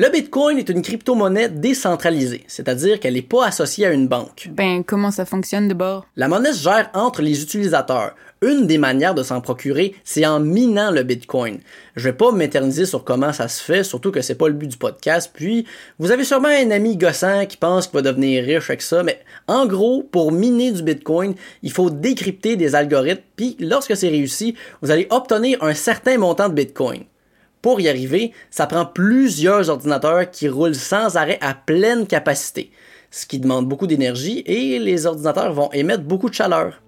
le 0.00 0.10
Bitcoin 0.10 0.58
est 0.58 0.68
une 0.68 0.80
crypto-monnaie 0.80 1.48
décentralisée, 1.48 2.44
c'est-à-dire 2.46 3.00
qu'elle 3.00 3.14
n'est 3.14 3.22
pas 3.22 3.46
associée 3.46 3.84
à 3.84 3.90
une 3.92 4.06
banque. 4.06 4.48
Ben, 4.52 4.84
comment 4.84 5.10
ça 5.10 5.24
fonctionne 5.24 5.66
de 5.66 5.74
bord? 5.74 6.06
La 6.14 6.28
monnaie 6.28 6.52
se 6.52 6.62
gère 6.62 6.88
entre 6.94 7.20
les 7.20 7.42
utilisateurs. 7.42 8.14
Une 8.40 8.68
des 8.68 8.78
manières 8.78 9.16
de 9.16 9.24
s'en 9.24 9.40
procurer, 9.40 9.96
c'est 10.04 10.24
en 10.24 10.38
minant 10.38 10.92
le 10.92 11.02
Bitcoin. 11.02 11.58
Je 11.96 12.04
vais 12.04 12.12
pas 12.12 12.30
m'éterniser 12.30 12.86
sur 12.86 13.02
comment 13.02 13.32
ça 13.32 13.48
se 13.48 13.60
fait, 13.60 13.82
surtout 13.82 14.12
que 14.12 14.20
c'est 14.20 14.36
pas 14.36 14.46
le 14.46 14.54
but 14.54 14.68
du 14.68 14.76
podcast. 14.76 15.32
Puis, 15.34 15.66
vous 15.98 16.12
avez 16.12 16.22
sûrement 16.22 16.46
un 16.46 16.70
ami 16.70 16.96
gossant 16.96 17.44
qui 17.46 17.56
pense 17.56 17.88
qu'il 17.88 17.96
va 17.96 18.02
devenir 18.02 18.44
riche 18.44 18.70
avec 18.70 18.82
ça, 18.82 19.02
mais 19.02 19.18
en 19.48 19.66
gros, 19.66 20.04
pour 20.04 20.30
miner 20.30 20.70
du 20.70 20.84
Bitcoin, 20.84 21.34
il 21.64 21.72
faut 21.72 21.90
décrypter 21.90 22.54
des 22.54 22.76
algorithmes, 22.76 23.22
puis 23.34 23.56
lorsque 23.58 23.96
c'est 23.96 24.10
réussi, 24.10 24.54
vous 24.80 24.92
allez 24.92 25.08
obtenir 25.10 25.60
un 25.60 25.74
certain 25.74 26.18
montant 26.18 26.48
de 26.48 26.54
Bitcoin. 26.54 27.02
Pour 27.62 27.80
y 27.80 27.88
arriver, 27.88 28.32
ça 28.50 28.66
prend 28.66 28.86
plusieurs 28.86 29.68
ordinateurs 29.68 30.30
qui 30.30 30.48
roulent 30.48 30.74
sans 30.74 31.16
arrêt 31.16 31.38
à 31.40 31.54
pleine 31.54 32.06
capacité, 32.06 32.70
ce 33.10 33.26
qui 33.26 33.40
demande 33.40 33.68
beaucoup 33.68 33.86
d'énergie 33.88 34.44
et 34.46 34.78
les 34.78 35.06
ordinateurs 35.06 35.52
vont 35.52 35.70
émettre 35.72 36.04
beaucoup 36.04 36.28
de 36.28 36.34
chaleur. 36.34 36.80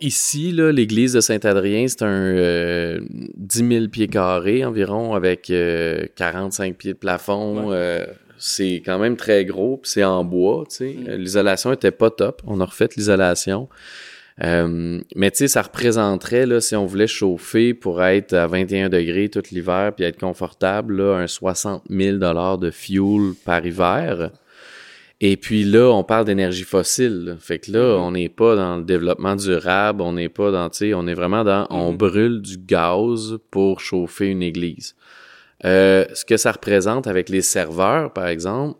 Ici, 0.00 0.52
l'église 0.52 1.14
de 1.14 1.20
Saint-Adrien, 1.20 1.86
c'est 1.88 2.02
un 2.02 2.98
10 3.00 3.62
euh, 3.62 3.68
000 3.70 3.88
pieds 3.88 4.08
carrés 4.08 4.62
environ, 4.62 5.14
avec 5.14 5.44
45 5.44 5.52
euh, 5.54 6.74
pieds 6.74 6.92
de 6.92 6.98
plafond. 6.98 7.72
Euh, 7.72 8.04
c'est 8.36 8.82
quand 8.84 8.98
même 8.98 9.16
très 9.16 9.46
gros, 9.46 9.80
c'est 9.82 10.04
en 10.04 10.22
bois. 10.22 10.64
Mm. 10.78 11.14
L'isolation 11.14 11.72
était 11.72 11.90
pas 11.90 12.10
top. 12.10 12.42
On 12.46 12.60
a 12.60 12.66
refait 12.66 12.90
l'isolation. 12.96 13.70
Euh, 14.42 15.00
mais 15.14 15.30
tu 15.30 15.38
sais, 15.38 15.48
ça 15.48 15.62
représenterait, 15.62 16.46
là, 16.46 16.60
si 16.60 16.74
on 16.74 16.86
voulait 16.86 17.06
chauffer 17.06 17.72
pour 17.72 18.02
être 18.02 18.32
à 18.32 18.46
21 18.46 18.88
degrés 18.88 19.28
tout 19.28 19.42
l'hiver 19.52 19.92
puis 19.94 20.04
être 20.04 20.18
confortable, 20.18 20.96
là, 20.96 21.18
un 21.18 21.26
60 21.26 21.84
000 21.88 22.18
de 22.18 22.70
fuel 22.70 23.34
par 23.44 23.64
hiver. 23.64 24.30
Et 25.20 25.36
puis 25.36 25.62
là, 25.64 25.90
on 25.90 26.02
parle 26.02 26.24
d'énergie 26.24 26.64
fossile. 26.64 27.36
Fait 27.38 27.60
que 27.60 27.70
là, 27.70 27.78
mm-hmm. 27.78 28.00
on 28.00 28.10
n'est 28.10 28.28
pas 28.28 28.56
dans 28.56 28.76
le 28.78 28.84
développement 28.84 29.36
durable, 29.36 30.02
on 30.02 30.12
n'est 30.12 30.28
pas 30.28 30.50
dans, 30.50 30.68
tu 30.68 30.78
sais, 30.78 30.94
on 30.94 31.06
est 31.06 31.14
vraiment 31.14 31.44
dans, 31.44 31.66
on 31.70 31.92
mm-hmm. 31.92 31.96
brûle 31.96 32.42
du 32.42 32.58
gaz 32.58 33.38
pour 33.50 33.80
chauffer 33.80 34.26
une 34.26 34.42
église. 34.42 34.96
Euh, 35.64 36.04
ce 36.12 36.24
que 36.24 36.36
ça 36.36 36.52
représente 36.52 37.06
avec 37.06 37.28
les 37.28 37.40
serveurs, 37.40 38.12
par 38.12 38.26
exemple, 38.26 38.78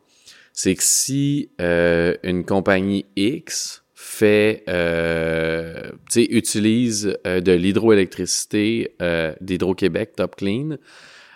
c'est 0.52 0.74
que 0.74 0.82
si 0.82 1.50
euh, 1.60 2.14
une 2.22 2.44
compagnie 2.44 3.06
X 3.16 3.83
fait, 4.04 4.62
euh, 4.68 5.90
utilise 6.16 7.16
euh, 7.26 7.40
de 7.40 7.52
l'hydroélectricité 7.52 8.94
euh, 9.00 9.34
d'Hydro-Québec 9.40 10.12
Top 10.16 10.36
Clean 10.36 10.72
euh, 10.72 10.76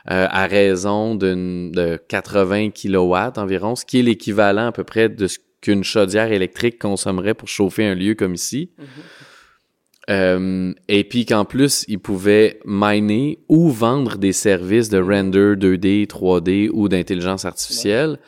à 0.07 0.47
raison 0.47 1.15
de 1.15 1.99
80 2.09 2.71
kW 2.71 3.41
environ, 3.41 3.75
ce 3.75 3.85
qui 3.85 3.99
est 3.99 4.03
l'équivalent 4.03 4.67
à 4.67 4.73
peu 4.73 4.85
près 4.85 5.09
de 5.09 5.27
ce 5.27 5.39
qu'une 5.61 5.83
chaudière 5.83 6.31
électrique 6.31 6.79
consommerait 6.79 7.35
pour 7.35 7.49
chauffer 7.49 7.85
un 7.85 7.95
lieu 7.95 8.15
comme 8.15 8.35
ici. 8.35 8.71
Mm-hmm. 10.09 10.75
et 10.89 11.05
puis 11.05 11.27
qu'en 11.27 11.45
plus, 11.45 11.85
ils 11.89 11.99
pouvaient 11.99 12.61
miner 12.65 13.41
ou 13.49 13.71
vendre 13.71 14.19
des 14.19 14.33
services 14.33 14.89
de 14.89 14.99
render 14.99 15.57
2D, 15.57 16.07
3D 16.07 16.71
ou 16.73 16.89
d'intelligence 16.89 17.45
artificielle. 17.45 18.21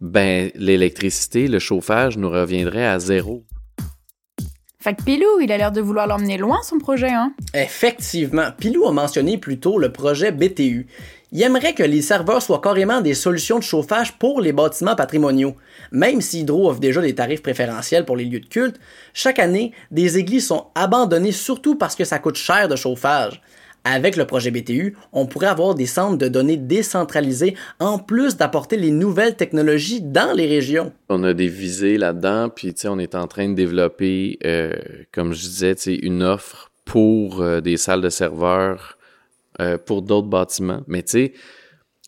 Ben, 0.00 0.50
l'électricité, 0.54 1.48
le 1.48 1.58
chauffage 1.58 2.16
nous 2.16 2.30
reviendrait 2.30 2.86
à 2.86 3.00
zéro. 3.00 3.44
Fait 4.82 4.94
que 4.94 5.02
Pilou, 5.02 5.40
il 5.42 5.52
a 5.52 5.58
l'air 5.58 5.72
de 5.72 5.82
vouloir 5.82 6.06
l'emmener 6.06 6.38
loin, 6.38 6.62
son 6.62 6.78
projet, 6.78 7.10
hein? 7.10 7.34
Effectivement. 7.52 8.48
Pilou 8.56 8.86
a 8.86 8.92
mentionné 8.92 9.36
plus 9.36 9.60
tôt 9.60 9.78
le 9.78 9.92
projet 9.92 10.32
BTU. 10.32 10.86
Il 11.32 11.42
aimerait 11.42 11.74
que 11.74 11.82
les 11.82 12.00
serveurs 12.00 12.40
soient 12.40 12.62
carrément 12.62 13.02
des 13.02 13.12
solutions 13.12 13.58
de 13.58 13.62
chauffage 13.62 14.14
pour 14.14 14.40
les 14.40 14.54
bâtiments 14.54 14.96
patrimoniaux. 14.96 15.54
Même 15.92 16.22
si 16.22 16.40
Hydro 16.40 16.70
offre 16.70 16.80
déjà 16.80 17.02
des 17.02 17.14
tarifs 17.14 17.42
préférentiels 17.42 18.06
pour 18.06 18.16
les 18.16 18.24
lieux 18.24 18.40
de 18.40 18.46
culte, 18.46 18.80
chaque 19.12 19.38
année, 19.38 19.72
des 19.90 20.16
églises 20.16 20.46
sont 20.46 20.68
abandonnées 20.74 21.30
surtout 21.30 21.76
parce 21.76 21.94
que 21.94 22.04
ça 22.04 22.18
coûte 22.18 22.36
cher 22.36 22.66
de 22.66 22.74
chauffage. 22.74 23.42
Avec 23.84 24.16
le 24.16 24.26
projet 24.26 24.50
BTU, 24.50 24.96
on 25.12 25.26
pourrait 25.26 25.46
avoir 25.46 25.74
des 25.74 25.86
centres 25.86 26.18
de 26.18 26.28
données 26.28 26.58
décentralisés 26.58 27.54
en 27.78 27.98
plus 27.98 28.36
d'apporter 28.36 28.76
les 28.76 28.90
nouvelles 28.90 29.36
technologies 29.36 30.02
dans 30.02 30.34
les 30.36 30.46
régions. 30.46 30.92
On 31.08 31.24
a 31.24 31.32
des 31.32 31.48
visées 31.48 31.96
là-dedans, 31.96 32.50
puis 32.50 32.74
on 32.84 32.98
est 32.98 33.14
en 33.14 33.26
train 33.26 33.48
de 33.48 33.54
développer, 33.54 34.38
euh, 34.44 34.74
comme 35.12 35.32
je 35.32 35.40
disais, 35.40 35.74
une 36.02 36.22
offre 36.22 36.70
pour 36.84 37.40
euh, 37.40 37.60
des 37.60 37.78
salles 37.78 38.02
de 38.02 38.10
serveurs, 38.10 38.98
euh, 39.60 39.78
pour 39.78 40.02
d'autres 40.02 40.28
bâtiments. 40.28 40.82
Mais 40.86 41.02
tu 41.02 41.10
sais, 41.12 41.32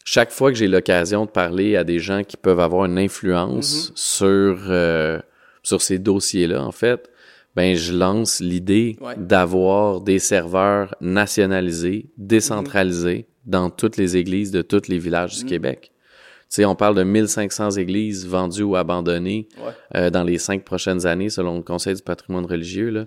chaque 0.04 0.30
fois 0.30 0.50
que 0.50 0.58
j'ai 0.58 0.68
l'occasion 0.68 1.24
de 1.24 1.30
parler 1.30 1.76
à 1.76 1.84
des 1.84 2.00
gens 2.00 2.22
qui 2.22 2.36
peuvent 2.36 2.60
avoir 2.60 2.84
une 2.84 2.98
influence 2.98 3.90
mm-hmm. 3.90 3.92
sur, 3.94 5.22
sur 5.62 5.80
ces 5.80 5.98
dossiers-là, 5.98 6.62
en 6.62 6.72
fait, 6.72 7.08
ben 7.54 7.76
je 7.76 7.92
lance 7.92 8.40
l'idée 8.40 8.96
d'avoir 9.16 10.00
des 10.00 10.18
serveurs 10.18 10.94
nationalisés, 11.00 12.10
décentralisés 12.16 13.26
dans 13.44 13.70
toutes 13.70 13.96
les 13.96 14.16
églises 14.16 14.50
de 14.50 14.62
tous 14.62 14.88
les 14.88 14.98
villages 14.98 15.36
du 15.36 15.44
mhm. 15.44 15.50
Québec. 15.50 15.92
Tu 16.48 16.56
sais, 16.56 16.64
on 16.66 16.74
parle 16.74 16.96
de 16.96 17.02
1500 17.02 17.72
églises 17.72 18.26
vendues 18.26 18.62
ou 18.62 18.76
abandonnées 18.76 19.48
euh, 19.94 20.10
dans 20.10 20.22
les 20.22 20.36
cinq 20.36 20.64
prochaines 20.64 21.06
années, 21.06 21.30
selon 21.30 21.56
le 21.56 21.62
Conseil 21.62 21.94
du 21.94 22.02
patrimoine 22.02 22.44
religieux. 22.44 22.90
Là. 22.90 23.06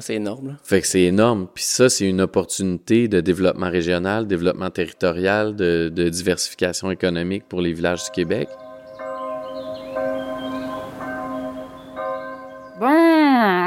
c'est 0.00 0.16
énorme. 0.16 0.48
Là. 0.48 0.56
Fait 0.62 0.82
que 0.82 0.86
c'est 0.86 1.02
énorme. 1.02 1.48
Puis 1.54 1.64
ça, 1.64 1.88
c'est 1.88 2.06
une 2.06 2.20
opportunité 2.20 3.08
de 3.08 3.20
développement 3.22 3.70
régional, 3.70 4.26
développement 4.26 4.68
territorial, 4.68 5.56
de, 5.56 5.90
de 5.94 6.08
diversification 6.10 6.90
économique 6.90 7.44
pour 7.48 7.62
les 7.62 7.72
villages 7.72 8.04
du 8.04 8.10
Québec. 8.10 8.48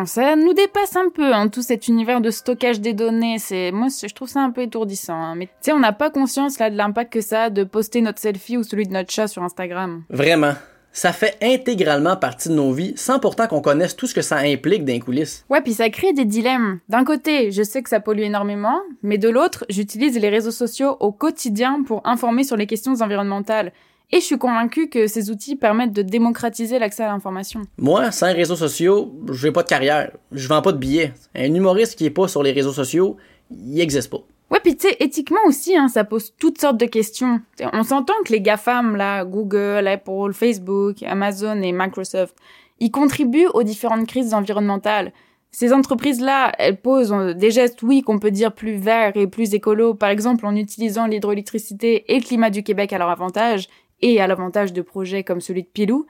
Ça 0.06 0.36
nous 0.36 0.54
dépasse 0.54 0.96
un 0.96 1.10
peu, 1.10 1.34
hein, 1.34 1.48
tout 1.48 1.62
cet 1.62 1.88
univers 1.88 2.22
de 2.22 2.32
stockage 2.32 2.80
des 2.80 2.94
données. 2.94 3.38
C'est 3.40 3.72
moi, 3.72 3.88
je 3.90 4.14
trouve 4.14 4.30
ça 4.30 4.42
un 4.42 4.52
peu 4.52 4.62
étourdissant. 4.62 5.14
Hein. 5.14 5.36
Mais 5.36 5.48
tu 5.48 5.52
sais, 5.62 5.74
on 5.74 5.80
n'a 5.80 5.94
pas 5.94 6.10
conscience 6.10 6.60
là 6.60 6.70
de 6.70 6.78
l'impact 6.78 7.14
que 7.14 7.22
ça 7.22 7.44
a 7.44 7.50
de 7.50 7.64
poster 7.64 8.02
notre 8.02 8.20
selfie 8.20 8.58
ou 8.58 8.64
celui 8.64 8.88
de 8.88 8.94
notre 8.94 9.12
chat 9.12 9.28
sur 9.28 9.44
Instagram. 9.44 10.04
Vraiment. 10.10 10.54
Ça 10.94 11.14
fait 11.14 11.38
intégralement 11.42 12.18
partie 12.18 12.50
de 12.50 12.54
nos 12.54 12.74
vies, 12.74 12.94
sans 12.98 13.18
pourtant 13.20 13.48
qu'on 13.48 13.62
connaisse 13.62 13.96
tout 13.96 14.08
ce 14.08 14.14
que 14.14 14.22
ça 14.22 14.38
implique 14.38 14.84
d'un 14.84 15.00
coulisses. 15.00 15.46
Ouais, 15.50 15.62
puis 15.62 15.74
ça 15.74 15.90
crée 15.90 16.12
des 16.12 16.26
dilemmes. 16.26 16.80
D'un 16.90 17.06
côté, 17.06 17.52
je 17.52 17.64
sais 17.64 17.82
que 17.82 17.88
ça 17.88 18.02
pollue 18.02 18.24
énormément, 18.24 18.78
mais 19.02 19.18
de 19.18 19.30
l'autre, 19.30 19.66
j'utilise 19.70 20.20
les 20.20 20.28
réseaux 20.28 20.52
sociaux 20.52 20.98
au 21.00 21.14
quotidien 21.14 21.84
pour 21.84 22.02
informer 22.06 22.44
sur 22.44 22.58
les 22.58 22.68
questions 22.68 22.96
environnementales. 23.00 23.72
Et 24.14 24.20
je 24.20 24.26
suis 24.26 24.38
convaincu 24.38 24.90
que 24.90 25.08
ces 25.08 25.32
outils 25.32 25.56
permettent 25.56 25.94
de 25.94 26.02
démocratiser 26.02 26.80
l'accès 26.80 27.04
à 27.04 27.08
l'information. 27.08 27.62
Moi, 27.78 28.12
sans 28.12 28.34
réseaux 28.34 28.58
sociaux, 28.58 29.14
je 29.32 29.48
n'ai 29.48 29.54
pas 29.54 29.64
de 29.64 29.70
carrière. 29.70 30.12
Je 30.34 30.48
vends 30.48 30.62
pas 30.62 30.74
de 30.74 30.78
billets. 30.78 31.14
Un 31.34 31.54
humoriste 31.54 31.98
qui 31.98 32.06
est 32.06 32.10
pas 32.10 32.28
sur 32.28 32.44
les 32.44 32.52
réseaux 32.52 32.74
sociaux, 32.74 33.16
il 33.50 33.76
n'existe 33.76 34.10
pas. 34.10 34.22
Ouais, 34.50 34.60
puis 34.62 34.76
tu 34.76 34.90
sais, 34.90 34.98
éthiquement 35.00 35.40
aussi, 35.48 35.78
hein, 35.78 35.88
ça 35.88 36.04
pose 36.04 36.34
toutes 36.38 36.60
sortes 36.60 36.78
de 36.78 36.86
questions. 36.86 37.40
on 37.72 37.84
s'entend 37.84 38.14
que 38.26 38.34
les 38.34 38.42
GAFAM, 38.42 38.98
là, 38.98 39.24
Google, 39.24 39.88
Apple, 39.88 40.34
Facebook, 40.34 41.02
Amazon 41.04 41.62
et 41.62 41.72
Microsoft, 41.72 42.36
ils 42.82 42.92
contribuent 42.92 43.48
aux 43.54 43.64
différentes 43.64 44.08
crises 44.08 44.34
environnementales. 44.34 45.14
Ces 45.52 45.74
entreprises-là, 45.74 46.54
elles 46.60 46.82
posent 46.82 47.12
euh, 47.12 47.34
des 47.34 47.52
gestes, 47.52 47.84
oui, 47.84 48.02
qu'on 48.02 48.20
peut 48.20 48.32
dire 48.32 48.54
plus 48.54 48.76
verts 48.76 49.16
et 49.16 49.28
plus 49.28 49.54
écolos, 49.54 49.94
par 49.94 50.10
exemple 50.10 50.46
en 50.46 50.56
utilisant 50.56 51.08
l'hydroélectricité 51.08 52.06
et 52.08 52.20
le 52.20 52.24
climat 52.24 52.50
du 52.50 52.64
Québec 52.64 52.94
à 52.94 52.98
leur 52.98 53.10
avantage, 53.10 53.68
et 54.02 54.22
à 54.22 54.28
l'avantage 54.28 54.74
de 54.74 54.82
projets 54.82 55.24
comme 55.24 55.42
celui 55.42 55.64
de 55.64 55.68
Pilou. 55.68 56.06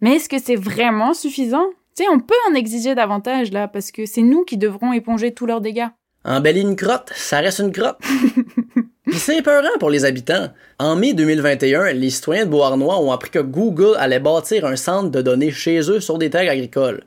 Mais 0.00 0.16
est-ce 0.16 0.28
que 0.28 0.38
c'est 0.38 0.56
vraiment 0.56 1.14
suffisant? 1.14 1.66
Tu 1.96 2.02
sais, 2.02 2.10
on 2.10 2.18
peut 2.18 2.34
en 2.50 2.54
exiger 2.54 2.94
davantage 2.94 3.52
là, 3.52 3.68
parce 3.68 3.92
que 3.92 4.06
c'est 4.06 4.22
nous 4.22 4.44
qui 4.44 4.58
devrons 4.58 4.92
éponger 4.92 5.32
tous 5.32 5.46
leurs 5.46 5.60
dégâts. 5.60 5.88
Embellir 6.24 6.66
une 6.66 6.76
crotte, 6.76 7.12
ça 7.14 7.40
reste 7.40 7.60
une 7.60 7.72
crotte. 7.72 7.98
Puis 9.06 9.18
c'est 9.18 9.38
épeurant 9.38 9.78
pour 9.78 9.90
les 9.90 10.04
habitants. 10.04 10.48
En 10.78 10.96
mai 10.96 11.12
2021, 11.12 11.92
les 11.92 12.10
citoyens 12.10 12.46
de 12.46 12.50
Beauharnois 12.50 12.98
ont 12.98 13.12
appris 13.12 13.30
que 13.30 13.38
Google 13.38 13.94
allait 13.98 14.18
bâtir 14.18 14.64
un 14.64 14.76
centre 14.76 15.10
de 15.10 15.20
données 15.20 15.50
chez 15.50 15.78
eux 15.90 16.00
sur 16.00 16.18
des 16.18 16.30
terres 16.30 16.50
agricoles. 16.50 17.04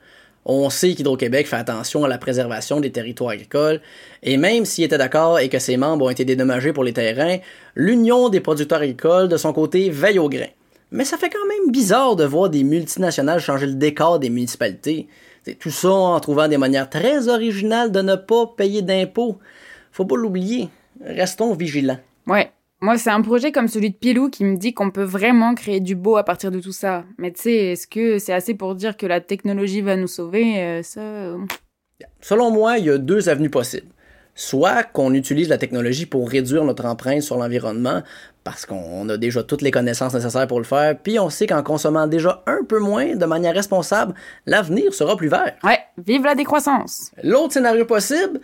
On 0.49 0.69
sait 0.69 0.93
qu'Hydro-Québec 0.93 1.45
fait 1.45 1.57
attention 1.57 2.05
à 2.05 2.07
la 2.07 2.17
préservation 2.17 2.79
des 2.79 2.89
territoires 2.89 3.31
agricoles, 3.31 3.81
et 4.23 4.37
même 4.37 4.63
s'il 4.63 4.85
était 4.85 4.97
d'accord 4.97 5.39
et 5.39 5.49
que 5.49 5.59
ses 5.59 5.75
membres 5.75 6.05
ont 6.05 6.09
été 6.09 6.23
dédommagés 6.23 6.71
pour 6.71 6.85
les 6.85 6.93
terrains, 6.93 7.39
l'Union 7.75 8.29
des 8.29 8.39
producteurs 8.39 8.79
agricoles, 8.79 9.27
de 9.27 9.35
son 9.35 9.51
côté, 9.51 9.89
veille 9.89 10.19
au 10.19 10.29
grain. 10.29 10.47
Mais 10.89 11.03
ça 11.03 11.17
fait 11.17 11.29
quand 11.29 11.45
même 11.45 11.69
bizarre 11.71 12.15
de 12.15 12.23
voir 12.23 12.49
des 12.49 12.63
multinationales 12.63 13.41
changer 13.41 13.65
le 13.65 13.73
décor 13.73 14.19
des 14.19 14.29
municipalités. 14.29 15.09
tout 15.59 15.69
ça 15.69 15.91
en 15.91 16.19
trouvant 16.21 16.47
des 16.47 16.57
manières 16.57 16.89
très 16.89 17.27
originales 17.27 17.91
de 17.91 18.01
ne 18.01 18.15
pas 18.15 18.47
payer 18.47 18.81
d'impôts. 18.81 19.37
Faut 19.91 20.05
pas 20.05 20.15
l'oublier. 20.15 20.69
Restons 21.03 21.53
vigilants. 21.53 21.99
Ouais, 22.25 22.51
moi, 22.79 22.97
c'est 22.97 23.09
un 23.09 23.21
projet 23.21 23.51
comme 23.51 23.67
celui 23.67 23.89
de 23.89 23.95
Pilou 23.95 24.29
qui 24.29 24.43
me 24.45 24.55
dit 24.55 24.73
qu'on 24.73 24.91
peut 24.91 25.03
vraiment 25.03 25.55
créer 25.55 25.79
du 25.79 25.95
beau 25.95 26.17
à 26.17 26.23
partir 26.23 26.51
de 26.51 26.59
tout 26.59 26.71
ça. 26.71 27.05
Mais 27.17 27.31
tu 27.31 27.41
sais, 27.41 27.55
est-ce 27.55 27.87
que 27.87 28.19
c'est 28.19 28.33
assez 28.33 28.53
pour 28.53 28.75
dire 28.75 28.97
que 28.97 29.07
la 29.07 29.19
technologie 29.19 29.81
va 29.81 29.95
nous 29.95 30.07
sauver 30.07 30.61
euh, 30.61 30.83
Ça. 30.83 31.01
Euh, 31.01 31.37
Selon 32.21 32.51
moi, 32.51 32.77
il 32.77 32.85
y 32.85 32.89
a 32.89 32.97
deux 32.97 33.29
avenues 33.29 33.49
possibles. 33.49 33.87
Soit 34.35 34.83
qu'on 34.83 35.15
utilise 35.15 35.49
la 35.49 35.57
technologie 35.57 36.05
pour 36.05 36.29
réduire 36.29 36.63
notre 36.63 36.85
empreinte 36.85 37.23
sur 37.23 37.37
l'environnement, 37.37 38.03
parce 38.43 38.67
qu'on 38.67 39.09
a 39.09 39.17
déjà 39.17 39.41
toutes 39.41 39.63
les 39.63 39.71
connaissances 39.71 40.13
nécessaires 40.13 40.45
pour 40.45 40.59
le 40.59 40.63
faire, 40.63 40.95
puis 41.01 41.17
on 41.17 41.31
sait 41.31 41.47
qu'en 41.47 41.63
consommant 41.63 42.05
déjà 42.05 42.43
un 42.45 42.63
peu 42.63 42.77
moins 42.77 43.15
de 43.15 43.25
manière 43.25 43.55
responsable, 43.55 44.13
l'avenir 44.45 44.93
sera 44.93 45.17
plus 45.17 45.27
vert. 45.29 45.55
Ouais, 45.63 45.79
vive 45.97 46.23
la 46.23 46.35
décroissance. 46.35 47.11
L'autre 47.23 47.53
scénario 47.53 47.85
possible, 47.85 48.39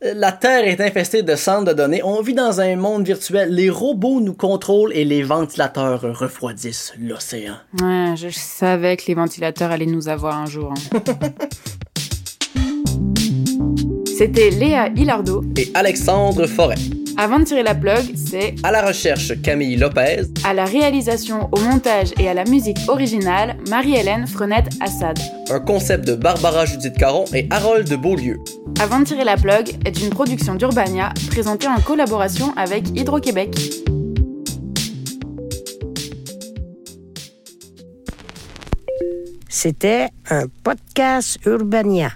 la 0.00 0.32
Terre 0.32 0.66
est 0.66 0.80
infestée 0.80 1.22
de 1.22 1.34
centres 1.34 1.64
de 1.64 1.72
données. 1.72 2.02
On 2.04 2.22
vit 2.22 2.34
dans 2.34 2.60
un 2.60 2.76
monde 2.76 3.04
virtuel. 3.04 3.52
Les 3.52 3.70
robots 3.70 4.20
nous 4.20 4.34
contrôlent 4.34 4.92
et 4.94 5.04
les 5.04 5.22
ventilateurs 5.22 6.00
refroidissent 6.00 6.94
l'océan. 7.00 7.54
Ouais, 7.82 8.14
je 8.16 8.28
savais 8.30 8.96
que 8.96 9.04
les 9.08 9.14
ventilateurs 9.14 9.70
allaient 9.70 9.86
nous 9.86 10.08
avoir 10.08 10.38
un 10.38 10.46
jour. 10.46 10.72
Hein. 10.72 11.00
C'était 14.06 14.50
Léa 14.50 14.88
Hilardo 14.88 15.44
et 15.56 15.70
Alexandre 15.74 16.46
Forêt. 16.46 16.74
Avant 17.20 17.40
de 17.40 17.44
tirer 17.44 17.64
la 17.64 17.74
plug, 17.74 18.14
c'est 18.14 18.54
à 18.62 18.70
la 18.70 18.80
recherche 18.80 19.32
Camille 19.42 19.74
Lopez, 19.74 20.22
à 20.44 20.54
la 20.54 20.64
réalisation, 20.64 21.48
au 21.50 21.58
montage 21.58 22.12
et 22.16 22.28
à 22.28 22.32
la 22.32 22.44
musique 22.44 22.78
originale 22.86 23.56
Marie-Hélène 23.68 24.28
Frenette 24.28 24.68
Assad. 24.80 25.18
Un 25.50 25.58
concept 25.58 26.06
de 26.06 26.14
Barbara 26.14 26.64
Judith 26.64 26.96
Caron 26.96 27.24
et 27.34 27.48
Harold 27.50 27.88
de 27.88 27.96
Beaulieu. 27.96 28.38
Avant 28.80 29.00
de 29.00 29.04
tirer 29.04 29.24
la 29.24 29.36
plug 29.36 29.68
est 29.84 30.00
une 30.00 30.10
production 30.10 30.54
d'Urbania 30.54 31.12
présentée 31.28 31.66
en 31.66 31.80
collaboration 31.80 32.54
avec 32.56 32.86
Hydro-Québec. 32.96 33.50
C'était 39.48 40.06
un 40.30 40.44
podcast 40.62 41.40
Urbania. 41.44 42.12